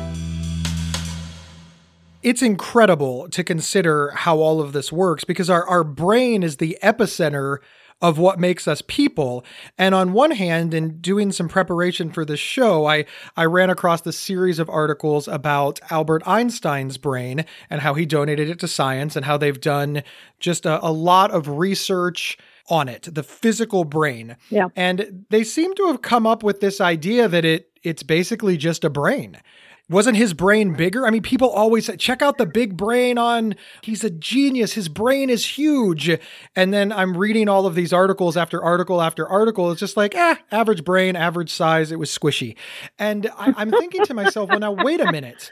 It's 2.24 2.42
incredible 2.42 3.28
to 3.32 3.44
consider 3.44 4.12
how 4.12 4.38
all 4.38 4.62
of 4.62 4.72
this 4.72 4.94
works 4.94 5.26
because 5.26 5.50
our, 5.50 5.68
our 5.68 5.84
brain 5.84 6.42
is 6.42 6.56
the 6.56 6.78
epicenter 6.82 7.58
of 8.02 8.18
what 8.18 8.40
makes 8.40 8.66
us 8.66 8.82
people. 8.88 9.44
And 9.78 9.94
on 9.94 10.14
one 10.14 10.32
hand, 10.32 10.74
in 10.74 11.02
doing 11.02 11.34
some 11.34 11.50
preparation 11.50 12.12
for 12.12 12.24
this 12.24 12.40
show, 12.40 12.86
I, 12.86 13.04
I 13.36 13.44
ran 13.44 13.70
across 13.70 14.00
this 14.00 14.18
series 14.18 14.58
of 14.58 14.70
articles 14.70 15.28
about 15.28 15.82
Albert 15.92 16.24
Einstein's 16.26 16.98
brain 16.98 17.44
and 17.70 17.82
how 17.82 17.94
he 17.96 18.06
donated 18.06 18.50
it 18.50 18.60
to 18.60 18.70
science 18.70 19.18
and 19.18 19.26
how 19.26 19.36
they've 19.36 19.60
done 19.60 20.04
just 20.40 20.66
a, 20.66 20.82
a 20.82 20.94
lot 20.94 21.32
of 21.32 21.50
research 21.50 22.38
on 22.70 22.88
it, 22.88 23.08
the 23.14 23.24
physical 23.24 23.84
brain. 23.84 24.38
Yeah. 24.50 24.68
And 24.76 25.26
they 25.30 25.44
seem 25.44 25.76
to 25.76 25.88
have 25.88 26.02
come 26.02 26.26
up 26.26 26.44
with 26.44 26.60
this 26.60 26.80
idea 26.80 27.28
that 27.28 27.46
it 27.46 27.72
it's 27.82 28.04
basically 28.04 28.58
just 28.58 28.84
a 28.84 28.90
brain 28.90 29.40
wasn't 29.90 30.18
his 30.18 30.34
brain 30.34 30.74
bigger? 30.74 31.06
I 31.08 31.10
mean, 31.10 31.24
people 31.24 31.50
always 31.50 31.86
say, 31.86 31.98
check 31.98 32.22
out 32.22 32.38
the 32.38 32.46
big 32.46 32.78
brain 32.78 33.18
on, 33.18 33.56
he's 33.82 34.04
a 34.04 34.10
genius. 34.10 34.74
His 34.74 34.88
brain 34.88 35.30
is 35.30 35.44
huge. 35.44 36.12
And 36.56 36.74
then 36.74 36.92
I'm 36.92 37.18
reading 37.18 37.50
all 37.50 37.66
of 37.66 37.74
these 37.74 37.92
articles 37.92 38.38
after 38.38 38.64
article 38.64 39.02
after 39.02 39.28
article. 39.28 39.72
It's 39.72 39.80
just 39.80 39.98
like, 39.98 40.14
eh, 40.14 40.36
average 40.52 40.84
brain, 40.84 41.16
average 41.16 41.52
size. 41.52 41.92
It 41.92 41.98
was 41.98 42.16
squishy. 42.16 42.56
And 43.00 43.30
I, 43.36 43.62
am 43.62 43.72
thinking 43.72 44.06
to 44.06 44.14
myself, 44.14 44.50
well, 44.50 44.60
now, 44.60 44.72
wait 44.72 45.02
a 45.02 45.12
minute. 45.12 45.52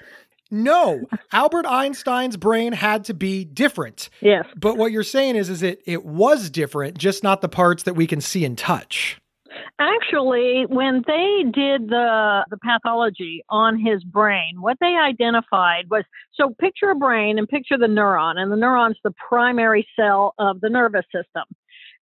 No, 0.51 1.05
Albert 1.31 1.65
Einstein's 1.65 2.37
brain 2.37 2.73
had 2.73 3.03
to 3.05 3.13
be 3.13 3.45
different. 3.45 4.09
Yes. 4.21 4.45
But 4.55 4.77
what 4.77 4.91
you're 4.91 5.03
saying 5.03 5.35
is, 5.35 5.49
is 5.49 5.63
it, 5.63 5.81
it 5.85 6.05
was 6.05 6.49
different, 6.49 6.97
just 6.97 7.23
not 7.23 7.41
the 7.41 7.49
parts 7.49 7.83
that 7.83 7.95
we 7.95 8.07
can 8.07 8.21
see 8.21 8.45
and 8.45 8.57
touch. 8.57 9.19
Actually, 9.79 10.65
when 10.67 11.03
they 11.07 11.43
did 11.43 11.89
the 11.89 12.45
the 12.49 12.57
pathology 12.57 13.43
on 13.49 13.79
his 13.79 14.03
brain, 14.03 14.59
what 14.59 14.77
they 14.79 14.95
identified 14.95 15.89
was 15.89 16.03
so 16.33 16.53
picture 16.59 16.91
a 16.91 16.95
brain 16.95 17.37
and 17.37 17.47
picture 17.47 17.77
the 17.77 17.87
neuron, 17.87 18.37
and 18.37 18.51
the 18.51 18.55
neuron's 18.55 18.99
the 19.03 19.13
primary 19.29 19.87
cell 19.95 20.33
of 20.37 20.61
the 20.61 20.69
nervous 20.69 21.05
system. 21.05 21.43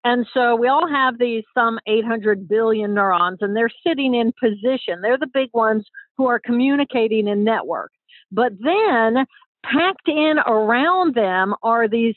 And 0.06 0.28
so 0.36 0.56
we 0.56 0.68
all 0.68 0.88
have 0.88 1.18
these 1.18 1.44
some 1.54 1.80
800 1.88 2.48
billion 2.48 2.94
neurons, 2.94 3.40
and 3.42 3.56
they're 3.56 3.72
sitting 3.86 4.14
in 4.14 4.34
position. 4.40 5.02
They're 5.02 5.18
the 5.18 5.30
big 5.34 5.50
ones 5.54 5.86
who 6.16 6.28
are 6.28 6.40
communicating 6.40 7.28
in 7.28 7.44
network. 7.44 7.92
But 8.32 8.54
then 8.60 9.26
packed 9.64 10.08
in 10.08 10.36
around 10.46 11.16
them 11.16 11.56
are 11.64 11.88
these 11.88 12.16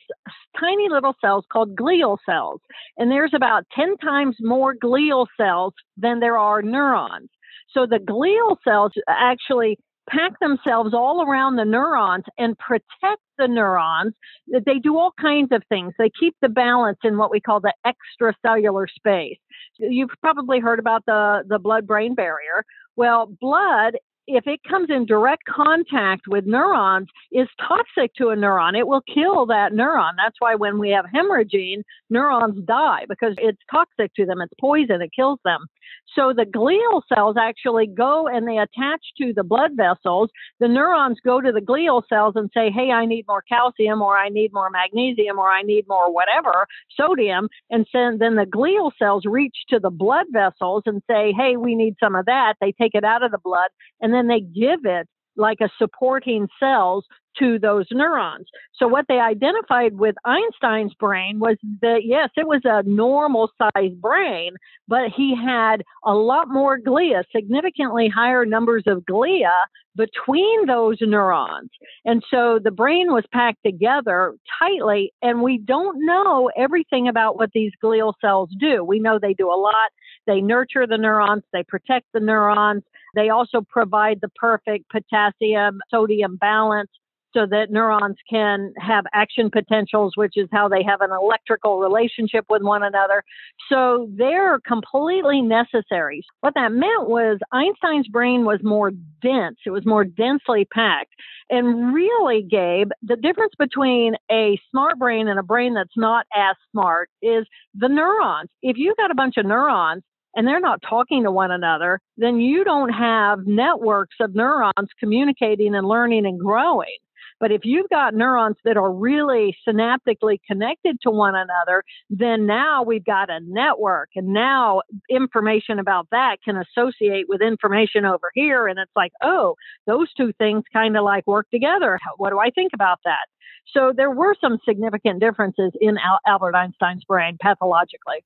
tiny 0.60 0.88
little 0.88 1.14
cells 1.20 1.44
called 1.50 1.76
glial 1.76 2.18
cells. 2.26 2.60
And 2.96 3.10
there's 3.10 3.32
about 3.34 3.64
10 3.74 3.96
times 3.98 4.36
more 4.40 4.74
glial 4.74 5.26
cells 5.36 5.72
than 5.96 6.20
there 6.20 6.38
are 6.38 6.62
neurons. 6.62 7.30
So 7.72 7.86
the 7.86 7.98
glial 7.98 8.56
cells 8.64 8.92
actually 9.08 9.78
pack 10.08 10.32
themselves 10.40 10.94
all 10.94 11.22
around 11.22 11.56
the 11.56 11.64
neurons 11.64 12.24
and 12.38 12.56
protect 12.58 13.22
the 13.36 13.46
neurons. 13.46 14.14
They 14.46 14.78
do 14.82 14.96
all 14.96 15.12
kinds 15.20 15.52
of 15.52 15.62
things. 15.68 15.92
They 15.98 16.10
keep 16.18 16.34
the 16.40 16.48
balance 16.48 16.98
in 17.04 17.18
what 17.18 17.30
we 17.30 17.40
call 17.40 17.60
the 17.60 17.74
extracellular 17.86 18.86
space. 18.88 19.38
You've 19.78 20.10
probably 20.20 20.60
heard 20.60 20.78
about 20.78 21.04
the, 21.06 21.44
the 21.46 21.58
blood 21.58 21.86
brain 21.86 22.14
barrier. 22.14 22.64
Well, 22.96 23.26
blood 23.40 23.96
if 24.28 24.46
it 24.46 24.60
comes 24.68 24.90
in 24.90 25.06
direct 25.06 25.44
contact 25.46 26.28
with 26.28 26.44
neurons, 26.44 27.08
is 27.32 27.48
toxic 27.66 28.14
to 28.14 28.28
a 28.28 28.36
neuron. 28.36 28.78
It 28.78 28.86
will 28.86 29.00
kill 29.12 29.46
that 29.46 29.72
neuron. 29.72 30.12
That's 30.16 30.36
why 30.38 30.54
when 30.54 30.78
we 30.78 30.90
have 30.90 31.06
hemorrhaging, 31.06 31.82
neurons 32.10 32.62
die 32.66 33.06
because 33.08 33.34
it's 33.38 33.60
toxic 33.70 34.14
to 34.14 34.26
them. 34.26 34.42
It's 34.42 34.52
poison. 34.60 35.00
It 35.00 35.10
kills 35.16 35.38
them. 35.44 35.66
So 36.14 36.32
the 36.34 36.44
glial 36.44 37.02
cells 37.12 37.36
actually 37.38 37.86
go 37.86 38.28
and 38.28 38.46
they 38.46 38.58
attach 38.58 39.00
to 39.18 39.32
the 39.34 39.44
blood 39.44 39.72
vessels. 39.76 40.30
The 40.60 40.68
neurons 40.68 41.18
go 41.24 41.40
to 41.40 41.52
the 41.52 41.60
glial 41.60 42.02
cells 42.08 42.34
and 42.36 42.50
say, 42.52 42.70
Hey, 42.70 42.90
I 42.90 43.06
need 43.06 43.24
more 43.28 43.42
calcium 43.42 44.02
or 44.02 44.16
I 44.16 44.28
need 44.28 44.52
more 44.52 44.70
magnesium 44.70 45.38
or 45.38 45.50
I 45.50 45.62
need 45.62 45.86
more 45.88 46.12
whatever, 46.12 46.66
sodium. 46.98 47.48
And 47.70 47.86
then 47.94 48.36
the 48.36 48.46
glial 48.46 48.90
cells 48.98 49.24
reach 49.24 49.56
to 49.70 49.78
the 49.78 49.90
blood 49.90 50.26
vessels 50.32 50.82
and 50.86 51.02
say, 51.08 51.32
Hey, 51.36 51.56
we 51.56 51.74
need 51.74 51.94
some 52.00 52.14
of 52.14 52.26
that. 52.26 52.54
They 52.60 52.72
take 52.72 52.94
it 52.94 53.04
out 53.04 53.22
of 53.22 53.30
the 53.30 53.38
blood 53.38 53.68
and 54.00 54.12
then 54.12 54.17
they 54.26 54.40
give 54.40 54.80
it 54.84 55.06
like 55.36 55.58
a 55.60 55.70
supporting 55.78 56.48
cells 56.58 57.04
to 57.38 57.58
those 57.58 57.86
neurons. 57.92 58.46
So 58.74 58.88
what 58.88 59.06
they 59.08 59.20
identified 59.20 59.96
with 59.96 60.16
Einstein's 60.24 60.92
brain 60.94 61.38
was 61.38 61.56
that 61.80 62.00
yes, 62.04 62.30
it 62.36 62.46
was 62.46 62.62
a 62.64 62.82
normal 62.82 63.50
sized 63.56 64.00
brain, 64.00 64.52
but 64.88 65.10
he 65.16 65.36
had 65.36 65.82
a 66.04 66.14
lot 66.14 66.48
more 66.48 66.80
glia, 66.80 67.22
significantly 67.34 68.08
higher 68.08 68.44
numbers 68.44 68.82
of 68.86 69.04
glia 69.08 69.52
between 69.96 70.66
those 70.66 70.98
neurons. 71.00 71.70
And 72.04 72.22
so 72.30 72.58
the 72.62 72.70
brain 72.70 73.12
was 73.12 73.24
packed 73.32 73.62
together 73.64 74.34
tightly 74.58 75.12
and 75.22 75.42
we 75.42 75.58
don't 75.58 76.04
know 76.04 76.50
everything 76.56 77.08
about 77.08 77.36
what 77.36 77.50
these 77.52 77.72
glial 77.82 78.14
cells 78.20 78.50
do. 78.58 78.84
We 78.84 78.98
know 78.98 79.18
they 79.18 79.34
do 79.34 79.48
a 79.48 79.60
lot. 79.60 79.90
They 80.26 80.40
nurture 80.40 80.86
the 80.86 80.98
neurons, 80.98 81.42
they 81.52 81.62
protect 81.62 82.06
the 82.12 82.20
neurons, 82.20 82.82
they 83.14 83.30
also 83.30 83.62
provide 83.68 84.18
the 84.20 84.30
perfect 84.40 84.90
potassium 84.90 85.80
sodium 85.90 86.36
balance 86.36 86.90
so 87.34 87.46
that 87.46 87.70
neurons 87.70 88.16
can 88.28 88.72
have 88.78 89.04
action 89.12 89.50
potentials, 89.50 90.12
which 90.16 90.34
is 90.36 90.48
how 90.52 90.68
they 90.68 90.82
have 90.82 91.00
an 91.00 91.10
electrical 91.12 91.78
relationship 91.78 92.46
with 92.48 92.62
one 92.62 92.82
another. 92.82 93.22
So 93.70 94.08
they're 94.16 94.58
completely 94.60 95.42
necessary. 95.42 96.22
What 96.40 96.54
that 96.54 96.72
meant 96.72 97.08
was 97.08 97.38
Einstein's 97.52 98.08
brain 98.08 98.44
was 98.44 98.60
more 98.62 98.92
dense, 99.22 99.58
it 99.66 99.70
was 99.70 99.84
more 99.84 100.04
densely 100.04 100.66
packed. 100.72 101.14
And 101.50 101.94
really, 101.94 102.42
Gabe, 102.42 102.90
the 103.02 103.16
difference 103.16 103.54
between 103.58 104.14
a 104.30 104.60
smart 104.70 104.98
brain 104.98 105.28
and 105.28 105.38
a 105.38 105.42
brain 105.42 105.74
that's 105.74 105.96
not 105.96 106.26
as 106.34 106.56
smart 106.72 107.08
is 107.22 107.46
the 107.74 107.88
neurons. 107.88 108.50
If 108.62 108.76
you've 108.76 108.96
got 108.96 109.10
a 109.10 109.14
bunch 109.14 109.36
of 109.38 109.46
neurons, 109.46 110.02
and 110.34 110.46
they're 110.46 110.60
not 110.60 110.82
talking 110.88 111.24
to 111.24 111.30
one 111.30 111.50
another, 111.50 112.00
then 112.16 112.38
you 112.40 112.64
don't 112.64 112.90
have 112.90 113.46
networks 113.46 114.16
of 114.20 114.34
neurons 114.34 114.88
communicating 114.98 115.74
and 115.74 115.86
learning 115.86 116.26
and 116.26 116.38
growing. 116.38 116.96
But 117.40 117.52
if 117.52 117.60
you've 117.64 117.88
got 117.88 118.14
neurons 118.14 118.56
that 118.64 118.76
are 118.76 118.92
really 118.92 119.56
synaptically 119.66 120.38
connected 120.46 121.00
to 121.02 121.10
one 121.10 121.34
another, 121.34 121.84
then 122.10 122.46
now 122.46 122.82
we've 122.82 123.04
got 123.04 123.30
a 123.30 123.40
network. 123.44 124.08
And 124.16 124.28
now 124.28 124.82
information 125.08 125.78
about 125.78 126.08
that 126.10 126.38
can 126.44 126.56
associate 126.56 127.26
with 127.28 127.40
information 127.40 128.04
over 128.04 128.30
here. 128.34 128.66
And 128.66 128.78
it's 128.78 128.90
like, 128.96 129.12
oh, 129.22 129.54
those 129.86 130.12
two 130.14 130.32
things 130.38 130.64
kind 130.72 130.96
of 130.96 131.04
like 131.04 131.26
work 131.26 131.46
together. 131.50 131.98
What 132.16 132.30
do 132.30 132.40
I 132.40 132.50
think 132.50 132.72
about 132.74 132.98
that? 133.04 133.26
So 133.72 133.92
there 133.94 134.10
were 134.10 134.34
some 134.40 134.58
significant 134.66 135.20
differences 135.20 135.72
in 135.80 135.96
Albert 136.26 136.54
Einstein's 136.56 137.04
brain 137.04 137.36
pathologically. 137.40 138.24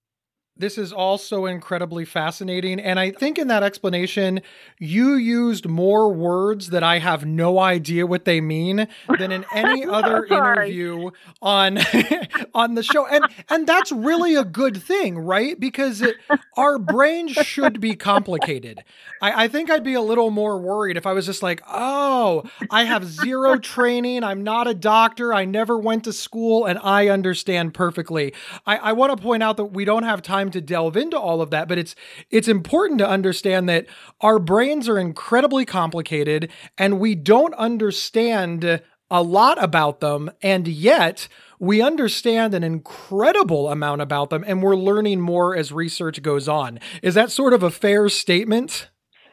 This 0.63 0.79
is 0.79 0.93
also 0.93 1.47
incredibly 1.47 2.05
fascinating. 2.05 2.79
And 2.79 3.01
I 3.01 3.11
think 3.11 3.37
in 3.37 3.49
that 3.49 3.65
explanation, 3.65 4.43
you 4.79 5.15
used 5.15 5.67
more 5.67 6.13
words 6.13 6.71
that 6.71 6.85
I 6.85 7.01
have 7.01 7.25
no 7.25 7.59
idea 7.59 8.07
what 8.07 8.27
they 8.27 8.41
mean 8.41 8.87
than 9.19 9.33
in 9.33 9.45
any 9.53 9.85
other 9.89 10.25
interview 10.25 11.11
on 11.43 11.79
on 12.55 12.77
the 12.77 12.85
show. 12.85 13.09
And 13.09 13.25
and 13.49 13.67
that's 13.67 13.91
really 13.91 14.37
a 14.37 14.45
good 14.45 14.81
thing, 14.81 15.19
right? 15.19 15.59
Because 15.59 16.01
it, 16.01 16.15
our 16.57 16.79
brains 16.79 17.33
should 17.33 17.81
be 17.81 17.97
complicated. 17.97 18.85
I, 19.21 19.45
I 19.45 19.49
think 19.49 19.69
I'd 19.69 19.83
be 19.83 19.95
a 19.95 20.01
little 20.01 20.31
more 20.31 20.59
worried 20.59 20.97
if 20.97 21.07
I 21.07 21.13
was 21.13 21.27
just 21.27 21.43
like, 21.43 21.61
oh, 21.67 22.45
I 22.71 22.85
have 22.85 23.05
zero 23.05 23.59
training, 23.59 24.23
I'm 24.23 24.45
not 24.45 24.69
a 24.69 24.75
doctor, 24.75 25.35
I 25.35 25.45
never 25.45 25.77
went 25.77 26.05
to 26.05 26.13
school, 26.13 26.67
and 26.67 26.79
I 26.79 27.09
understand 27.09 27.75
perfectly. 27.75 28.33
I, 28.65 28.77
I 28.77 28.93
want 28.93 29.17
to 29.17 29.21
point 29.21 29.43
out 29.43 29.57
that 29.57 29.65
we 29.65 29.85
don't 29.85 30.05
have 30.05 30.23
time 30.23 30.43
time 30.43 30.52
to 30.53 30.61
delve 30.61 30.97
into 30.97 31.19
all 31.19 31.43
of 31.43 31.51
that, 31.51 31.69
but 31.69 31.79
it's 31.79 31.95
it's 32.31 32.49
important 32.49 32.99
to 32.99 33.09
understand 33.09 33.69
that 33.69 33.87
our 34.21 34.39
brains 34.39 34.89
are 34.89 34.99
incredibly 34.99 35.65
complicated 35.65 36.51
and 36.79 37.01
we 37.01 37.15
don't 37.15 37.55
understand 37.55 38.83
a 39.11 39.23
lot 39.23 39.63
about 39.63 40.01
them 40.01 40.31
and 40.41 40.67
yet 40.67 41.29
we 41.59 41.83
understand 41.83 42.55
an 42.55 42.65
incredible 42.65 43.69
amount 43.69 44.01
about 44.01 44.31
them 44.31 44.43
and 44.47 44.63
we're 44.63 44.75
learning 44.75 45.21
more 45.21 45.55
as 45.55 45.71
research 45.71 46.23
goes 46.23 46.49
on. 46.49 46.81
Is 47.03 47.15
that 47.15 47.31
sort 47.31 47.53
of 47.53 47.63
a 47.63 47.71
fair 47.71 48.09
statement? 48.09 48.89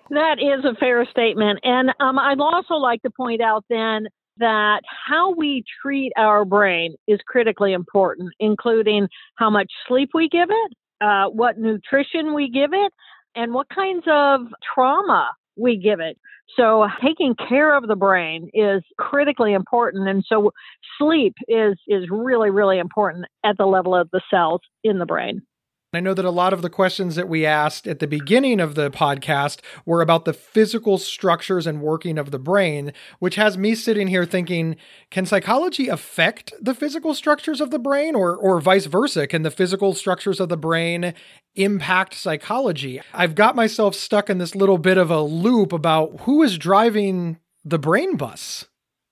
That 0.10 0.38
is 0.40 0.66
a 0.66 0.76
fair 0.76 1.06
statement. 1.10 1.60
And 1.64 1.92
um, 2.00 2.20
I'd 2.20 2.40
also 2.40 2.76
like 2.76 3.02
to 3.04 3.10
point 3.10 3.42
out 3.42 3.64
then 3.70 4.08
that 4.38 4.82
how 5.08 5.34
we 5.34 5.64
treat 5.82 6.12
our 6.18 6.46
brain 6.46 6.96
is 7.08 7.20
critically 7.26 7.74
important, 7.74 8.34
including 8.40 9.08
how 9.36 9.50
much 9.50 9.72
sleep 9.88 10.10
we 10.14 10.30
give 10.30 10.50
it, 10.50 10.74
uh, 11.02 11.26
what 11.28 11.58
nutrition 11.58 12.34
we 12.34 12.50
give 12.50 12.72
it, 12.74 12.92
and 13.36 13.54
what 13.54 13.68
kinds 13.70 14.04
of 14.08 14.42
trauma 14.74 15.30
we 15.56 15.78
give 15.78 16.00
it. 16.00 16.18
So 16.56 16.88
taking 17.04 17.36
care 17.36 17.76
of 17.76 17.88
the 17.88 17.96
brain 17.96 18.50
is 18.54 18.82
critically 18.98 19.54
important. 19.54 20.10
And 20.10 20.24
so 20.28 20.52
sleep 20.98 21.36
is, 21.48 21.78
is 21.88 22.10
really, 22.10 22.50
really 22.50 22.80
important 22.80 23.26
at 23.46 23.58
the 23.58 23.66
level 23.66 23.96
of 23.96 24.10
the 24.12 24.22
cells 24.32 24.62
in 24.84 24.98
the 24.98 25.06
brain. 25.06 25.44
I 25.92 26.02
know 26.02 26.14
that 26.14 26.26
a 26.26 26.30
lot 26.30 26.54
of 26.54 26.62
the 26.62 26.70
questions 26.70 27.16
that 27.16 27.28
we 27.28 27.48
asked 27.48 27.88
at 27.88 27.98
the 27.98 28.06
beginning 28.06 28.60
of 28.60 28.76
the 28.76 28.92
podcast 28.92 29.62
were 29.88 30.04
about 30.04 30.26
the 30.26 30.34
physical 30.34 31.00
structures 31.00 31.66
and 31.66 31.82
working 31.82 32.20
of 32.20 32.30
the 32.30 32.38
brain, 32.38 32.94
which 33.18 33.38
has 33.38 33.58
me 33.58 33.74
sitting 33.74 34.06
here 34.06 34.24
thinking, 34.24 34.76
can 35.10 35.26
psychology 35.26 35.88
affect 35.88 36.54
the 36.62 36.76
physical 36.76 37.16
structures 37.16 37.60
of 37.60 37.72
the 37.72 37.80
brain 37.80 38.14
or 38.14 38.36
or 38.36 38.62
vice 38.62 38.86
versa? 38.86 39.26
Can 39.26 39.42
the 39.42 39.50
physical 39.50 39.96
structures 39.96 40.40
of 40.40 40.50
the 40.50 40.58
brain 40.58 41.16
impact 41.56 42.14
psychology? 42.14 43.02
I've 43.12 43.34
got 43.34 43.56
myself 43.56 43.96
stuck 43.96 44.30
in 44.30 44.38
this 44.38 44.54
little 44.54 44.78
bit 44.78 45.00
of 45.00 45.10
a 45.10 45.22
loop 45.22 45.74
about 45.74 46.22
who 46.22 46.44
is 46.44 46.60
driving 46.60 47.40
the 47.66 47.80
brain 47.80 48.16
bus. 48.16 48.68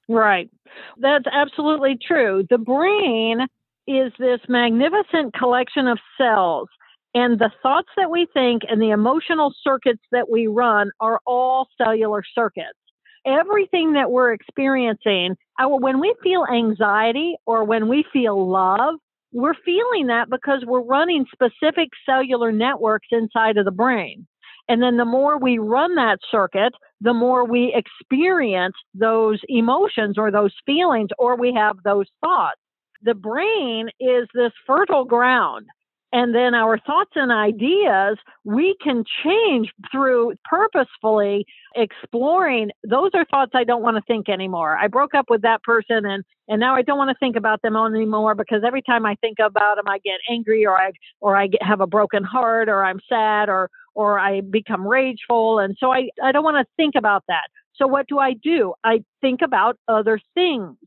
Right. 0.07 0.51
That's 0.99 1.25
absolutely 1.25 1.97
true. 1.99 2.45
The 2.47 2.59
brain 2.59 3.47
is 3.87 4.11
this 4.19 4.39
magnificent 4.49 5.33
collection 5.33 5.87
of 5.87 5.97
cells. 6.17 6.67
And 7.13 7.39
the 7.39 7.51
thoughts 7.63 7.87
that 7.95 8.11
we 8.11 8.27
think 8.33 8.63
and 8.69 8.81
the 8.81 8.91
emotional 8.91 9.53
circuits 9.63 10.03
that 10.11 10.29
we 10.29 10.47
run 10.47 10.91
are 10.99 11.19
all 11.25 11.67
cellular 11.77 12.21
circuits. 12.35 12.77
Everything 13.25 13.93
that 13.93 14.11
we're 14.11 14.33
experiencing, 14.33 15.35
when 15.59 15.99
we 15.99 16.13
feel 16.21 16.45
anxiety 16.45 17.35
or 17.45 17.63
when 17.63 17.87
we 17.87 18.05
feel 18.13 18.49
love, 18.49 18.95
we're 19.33 19.55
feeling 19.65 20.07
that 20.07 20.29
because 20.29 20.63
we're 20.65 20.81
running 20.81 21.25
specific 21.31 21.89
cellular 22.05 22.51
networks 22.51 23.07
inside 23.11 23.57
of 23.57 23.65
the 23.65 23.71
brain. 23.71 24.27
And 24.69 24.81
then 24.81 24.97
the 24.97 25.05
more 25.05 25.39
we 25.39 25.57
run 25.57 25.95
that 25.95 26.19
circuit, 26.29 26.73
the 27.01 27.13
more 27.13 27.45
we 27.45 27.73
experience 27.73 28.75
those 28.93 29.39
emotions 29.47 30.17
or 30.17 30.29
those 30.29 30.53
feelings 30.65 31.09
or 31.17 31.37
we 31.37 31.53
have 31.53 31.77
those 31.83 32.07
thoughts 32.23 32.59
the 33.01 33.15
brain 33.15 33.89
is 33.99 34.27
this 34.33 34.51
fertile 34.65 35.05
ground. 35.05 35.67
And 36.13 36.33
then 36.33 36.55
our 36.55 36.79
thoughts 36.79 37.11
and 37.15 37.31
ideas, 37.33 38.17
we 38.45 38.75
can 38.81 39.03
change 39.25 39.69
through 39.91 40.35
purposefully 40.45 41.45
exploring. 41.75 42.69
Those 42.87 43.11
are 43.13 43.25
thoughts 43.25 43.51
I 43.53 43.65
don't 43.65 43.83
want 43.83 43.97
to 43.97 44.03
think 44.07 44.29
anymore. 44.29 44.77
I 44.77 44.87
broke 44.87 45.13
up 45.13 45.25
with 45.29 45.41
that 45.41 45.63
person 45.63 46.05
and, 46.05 46.23
and 46.47 46.61
now 46.61 46.75
I 46.75 46.81
don't 46.81 46.97
want 46.97 47.09
to 47.09 47.17
think 47.19 47.35
about 47.35 47.61
them 47.61 47.75
anymore 47.75 48.35
because 48.35 48.61
every 48.65 48.81
time 48.81 49.05
I 49.05 49.15
think 49.15 49.37
about 49.39 49.75
them, 49.75 49.87
I 49.87 49.99
get 49.99 50.19
angry 50.29 50.65
or 50.65 50.77
I, 50.77 50.93
or 51.19 51.35
I 51.35 51.47
get, 51.47 51.61
have 51.61 51.81
a 51.81 51.87
broken 51.87 52.23
heart 52.23 52.69
or 52.69 52.85
I'm 52.85 53.01
sad 53.09 53.49
or, 53.49 53.69
or 53.93 54.17
I 54.17 54.41
become 54.41 54.87
rageful. 54.87 55.59
And 55.59 55.75
so 55.77 55.91
I, 55.91 56.07
I 56.23 56.31
don't 56.31 56.43
want 56.45 56.55
to 56.55 56.73
think 56.77 56.95
about 56.95 57.25
that. 57.27 57.49
So 57.77 57.87
what 57.87 58.07
do 58.07 58.19
I 58.19 58.33
do? 58.33 58.73
I 58.83 59.03
think 59.21 59.41
about 59.41 59.77
other 59.87 60.19
things. 60.33 60.77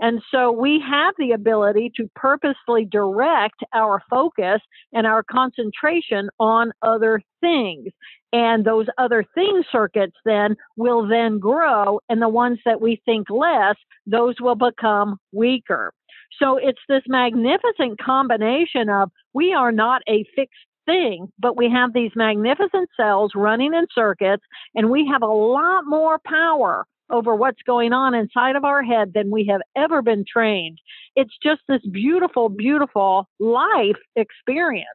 And 0.00 0.22
so 0.30 0.52
we 0.52 0.80
have 0.88 1.14
the 1.18 1.32
ability 1.32 1.90
to 1.96 2.08
purposely 2.14 2.84
direct 2.84 3.60
our 3.74 4.00
focus 4.08 4.60
and 4.92 5.06
our 5.06 5.24
concentration 5.24 6.28
on 6.38 6.72
other 6.82 7.20
things. 7.40 7.88
And 8.32 8.64
those 8.64 8.86
other 8.96 9.24
things 9.34 9.64
circuits 9.72 10.16
then 10.24 10.54
will 10.76 11.08
then 11.08 11.38
grow. 11.38 12.00
And 12.08 12.22
the 12.22 12.28
ones 12.28 12.60
that 12.64 12.80
we 12.80 13.00
think 13.04 13.28
less, 13.28 13.76
those 14.06 14.36
will 14.40 14.54
become 14.54 15.16
weaker. 15.32 15.92
So 16.40 16.56
it's 16.56 16.78
this 16.88 17.02
magnificent 17.08 17.98
combination 18.00 18.88
of 18.88 19.10
we 19.32 19.52
are 19.52 19.72
not 19.72 20.02
a 20.08 20.24
fixed 20.36 20.60
thing, 20.88 21.30
but 21.38 21.56
we 21.56 21.70
have 21.70 21.92
these 21.92 22.12
magnificent 22.16 22.88
cells 22.96 23.32
running 23.34 23.74
in 23.74 23.86
circuits 23.94 24.42
and 24.74 24.90
we 24.90 25.06
have 25.06 25.22
a 25.22 25.26
lot 25.26 25.84
more 25.84 26.18
power 26.24 26.86
over 27.10 27.34
what's 27.34 27.60
going 27.66 27.92
on 27.92 28.14
inside 28.14 28.56
of 28.56 28.64
our 28.64 28.82
head 28.82 29.12
than 29.14 29.30
we 29.30 29.46
have 29.50 29.60
ever 29.76 30.00
been 30.00 30.24
trained. 30.30 30.78
It's 31.14 31.36
just 31.42 31.60
this 31.68 31.82
beautiful, 31.90 32.48
beautiful 32.48 33.28
life 33.38 33.96
experience. 34.16 34.86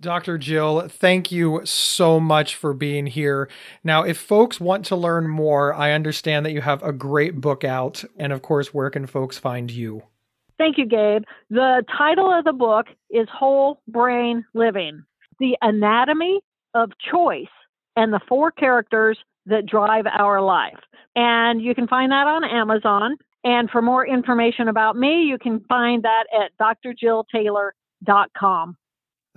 Dr. 0.00 0.38
Jill, 0.38 0.88
thank 0.88 1.30
you 1.32 1.60
so 1.64 2.20
much 2.20 2.54
for 2.54 2.72
being 2.72 3.06
here. 3.06 3.50
Now, 3.84 4.02
if 4.02 4.18
folks 4.18 4.58
want 4.58 4.86
to 4.86 4.96
learn 4.96 5.28
more, 5.28 5.74
I 5.74 5.92
understand 5.92 6.46
that 6.46 6.52
you 6.52 6.62
have 6.62 6.82
a 6.82 6.92
great 6.92 7.40
book 7.40 7.64
out. 7.64 8.04
And 8.16 8.32
of 8.32 8.40
course, 8.40 8.72
where 8.72 8.88
can 8.88 9.06
folks 9.06 9.36
find 9.36 9.70
you? 9.70 10.02
Thank 10.56 10.78
you, 10.78 10.86
Gabe. 10.86 11.22
The 11.50 11.84
title 11.96 12.30
of 12.30 12.44
the 12.44 12.52
book 12.52 12.86
is 13.10 13.28
Whole 13.30 13.80
Brain 13.88 14.44
Living 14.54 15.04
The 15.40 15.58
Anatomy 15.60 16.40
of 16.74 16.92
Choice 17.10 17.48
and 17.96 18.12
the 18.12 18.20
Four 18.28 18.52
Characters 18.52 19.18
that 19.46 19.66
drive 19.66 20.06
our 20.06 20.40
life. 20.40 20.78
And 21.16 21.60
you 21.60 21.74
can 21.74 21.88
find 21.88 22.12
that 22.12 22.28
on 22.28 22.44
Amazon. 22.44 23.16
And 23.42 23.68
for 23.70 23.82
more 23.82 24.06
information 24.06 24.68
about 24.68 24.96
me, 24.96 25.22
you 25.22 25.38
can 25.38 25.58
find 25.68 26.04
that 26.04 26.26
at 26.32 26.52
drjilltaylor.com. 26.60 28.76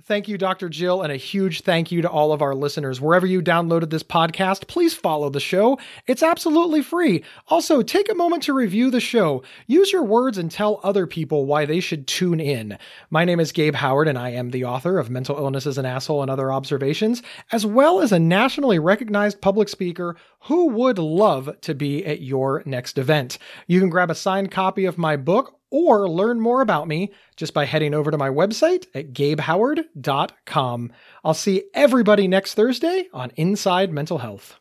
Thank 0.06 0.28
you, 0.28 0.36
Dr. 0.36 0.68
Jill, 0.68 1.00
and 1.00 1.10
a 1.10 1.16
huge 1.16 1.62
thank 1.62 1.90
you 1.90 2.02
to 2.02 2.10
all 2.10 2.34
of 2.34 2.42
our 2.42 2.54
listeners. 2.54 3.00
Wherever 3.00 3.26
you 3.26 3.40
downloaded 3.40 3.88
this 3.88 4.02
podcast, 4.02 4.68
please 4.68 4.92
follow 4.92 5.30
the 5.30 5.40
show. 5.40 5.78
It's 6.06 6.22
absolutely 6.22 6.82
free. 6.82 7.24
Also, 7.48 7.80
take 7.80 8.10
a 8.10 8.14
moment 8.14 8.42
to 8.42 8.52
review 8.52 8.90
the 8.90 9.00
show. 9.00 9.42
Use 9.66 9.94
your 9.94 10.04
words 10.04 10.36
and 10.36 10.50
tell 10.50 10.78
other 10.82 11.06
people 11.06 11.46
why 11.46 11.64
they 11.64 11.80
should 11.80 12.06
tune 12.06 12.38
in. 12.38 12.76
My 13.08 13.24
name 13.24 13.40
is 13.40 13.50
Gabe 13.50 13.76
Howard, 13.76 14.06
and 14.06 14.18
I 14.18 14.28
am 14.32 14.50
the 14.50 14.66
author 14.66 14.98
of 14.98 15.08
Mental 15.08 15.38
Illness 15.38 15.64
is 15.64 15.78
an 15.78 15.86
Asshole 15.86 16.20
and 16.20 16.30
Other 16.30 16.52
Observations, 16.52 17.22
as 17.50 17.64
well 17.64 18.02
as 18.02 18.12
a 18.12 18.18
nationally 18.18 18.78
recognized 18.78 19.40
public 19.40 19.70
speaker 19.70 20.16
who 20.40 20.66
would 20.66 20.98
love 20.98 21.58
to 21.62 21.74
be 21.74 22.04
at 22.04 22.20
your 22.20 22.62
next 22.66 22.98
event. 22.98 23.38
You 23.66 23.80
can 23.80 23.88
grab 23.88 24.10
a 24.10 24.14
signed 24.14 24.50
copy 24.50 24.84
of 24.84 24.98
my 24.98 25.16
book 25.16 25.58
or 25.74 26.08
learn 26.08 26.40
more 26.40 26.60
about 26.60 26.86
me 26.86 27.10
just 27.34 27.52
by 27.52 27.64
heading 27.64 27.94
over 27.94 28.12
to 28.12 28.16
my 28.16 28.28
website 28.28 28.86
at 28.94 29.12
gabehoward.com. 29.12 30.92
I'll 31.24 31.34
see 31.34 31.64
everybody 31.74 32.28
next 32.28 32.54
Thursday 32.54 33.08
on 33.12 33.32
Inside 33.34 33.92
Mental 33.92 34.18
Health. 34.18 34.60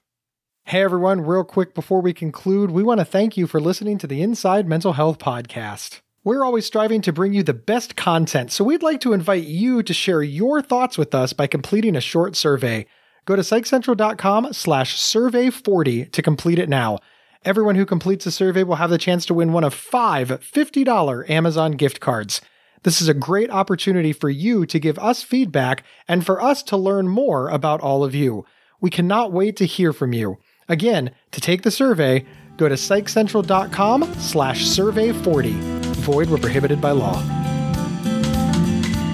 Hey 0.63 0.81
everyone, 0.81 1.21
real 1.21 1.43
quick 1.43 1.75
before 1.75 2.01
we 2.01 2.13
conclude, 2.13 2.71
we 2.71 2.81
want 2.81 2.99
to 2.99 3.05
thank 3.05 3.37
you 3.37 3.45
for 3.45 3.61
listening 3.61 3.99
to 3.99 4.07
the 4.07 4.23
Inside 4.23 4.67
Mental 4.67 4.93
Health 4.93 5.19
podcast. 5.19 6.01
We're 6.23 6.43
always 6.43 6.65
striving 6.65 7.01
to 7.01 7.13
bring 7.13 7.33
you 7.33 7.43
the 7.43 7.53
best 7.53 7.95
content, 7.95 8.51
so 8.51 8.63
we'd 8.63 8.81
like 8.81 9.01
to 9.01 9.13
invite 9.13 9.43
you 9.43 9.83
to 9.83 9.93
share 9.93 10.23
your 10.23 10.63
thoughts 10.63 10.97
with 10.97 11.13
us 11.13 11.31
by 11.31 11.45
completing 11.45 11.95
a 11.95 12.01
short 12.01 12.35
survey. 12.35 12.87
Go 13.25 13.35
to 13.35 13.43
psychcentral.com 13.43 14.51
slash 14.51 14.99
survey 14.99 15.51
40 15.51 16.05
to 16.05 16.21
complete 16.23 16.57
it 16.57 16.69
now. 16.69 16.97
Everyone 17.45 17.75
who 17.75 17.85
completes 17.85 18.23
the 18.23 18.31
survey 18.31 18.63
will 18.63 18.75
have 18.75 18.89
the 18.89 18.97
chance 18.97 19.25
to 19.25 19.33
win 19.33 19.51
one 19.51 19.65
of 19.65 19.73
five 19.73 20.29
$50 20.29 21.29
Amazon 21.29 21.73
gift 21.73 21.99
cards. 21.99 22.39
This 22.83 23.01
is 23.01 23.09
a 23.09 23.13
great 23.13 23.49
opportunity 23.49 24.13
for 24.13 24.29
you 24.29 24.65
to 24.65 24.79
give 24.79 24.97
us 24.99 25.23
feedback 25.23 25.83
and 26.07 26.25
for 26.25 26.41
us 26.41 26.63
to 26.63 26.77
learn 26.77 27.09
more 27.09 27.49
about 27.49 27.81
all 27.81 28.03
of 28.05 28.15
you. 28.15 28.45
We 28.79 28.89
cannot 28.89 29.33
wait 29.33 29.57
to 29.57 29.65
hear 29.65 29.91
from 29.91 30.13
you. 30.13 30.37
Again, 30.69 31.11
to 31.31 31.41
take 31.41 31.63
the 31.63 31.71
survey, 31.71 32.25
go 32.55 32.69
to 32.69 32.75
psychcentral.com 32.75 34.13
slash 34.19 34.65
survey 34.65 35.11
40. 35.11 35.51
Void 35.51 36.29
were 36.29 36.37
prohibited 36.37 36.79
by 36.79 36.91
law. 36.91 37.21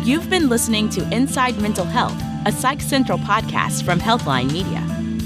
You've 0.04 0.30
been 0.30 0.50
listening 0.50 0.90
to 0.90 1.08
Inside 1.12 1.60
Mental 1.60 1.86
Health, 1.86 2.20
a 2.46 2.52
Psych 2.52 2.82
Central 2.82 3.18
podcast 3.18 3.84
from 3.84 4.00
Healthline 4.00 4.52
Media. 4.52 4.82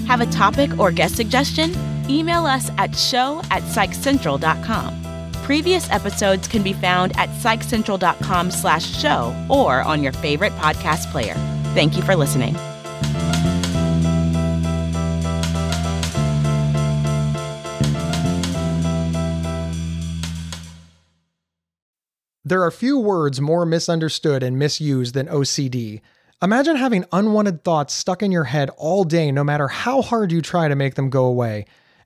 Have 0.08 0.22
a 0.22 0.26
topic 0.28 0.80
or 0.80 0.92
guest 0.92 1.18
suggestion? 1.18 1.93
Email 2.10 2.46
us 2.46 2.70
at 2.78 2.96
show 2.96 3.42
at 3.52 3.64
psychcentral.com. 3.64 5.04
Previous 5.44 5.90
episodes 5.90 6.48
can 6.48 6.64
be 6.64 6.72
found 6.72 7.12
at 7.18 7.28
psychcentral.com 7.30 8.50
slash 8.50 8.86
show 8.86 9.36
or 9.50 9.82
on 9.82 10.02
your 10.02 10.14
favorite 10.14 10.54
podcast 10.54 11.12
player. 11.12 11.34
Thank 11.74 11.98
you 11.98 12.02
for 12.04 12.16
listening. 12.16 12.56
There 22.46 22.64
are 22.64 22.72
few 22.72 23.00
words 23.00 23.42
more 23.42 23.66
misunderstood 23.66 24.44
and 24.44 24.60
misused 24.60 25.14
than 25.14 25.28
OCD. 25.28 26.02
Imagine 26.42 26.76
having 26.76 27.06
unwanted 27.12 27.64
thoughts 27.64 27.94
stuck 27.94 28.22
in 28.22 28.32
your 28.32 28.44
head 28.44 28.70
all 28.78 29.06
day, 29.06 29.32
no 29.32 29.44
matter 29.44 29.68
how 29.70 30.02
hard 30.02 30.32
you 30.32 30.42
try 30.42 30.68
to 30.68 30.76
make 30.76 30.96
them 30.96 31.10
go 31.10 31.26
away 31.26 31.66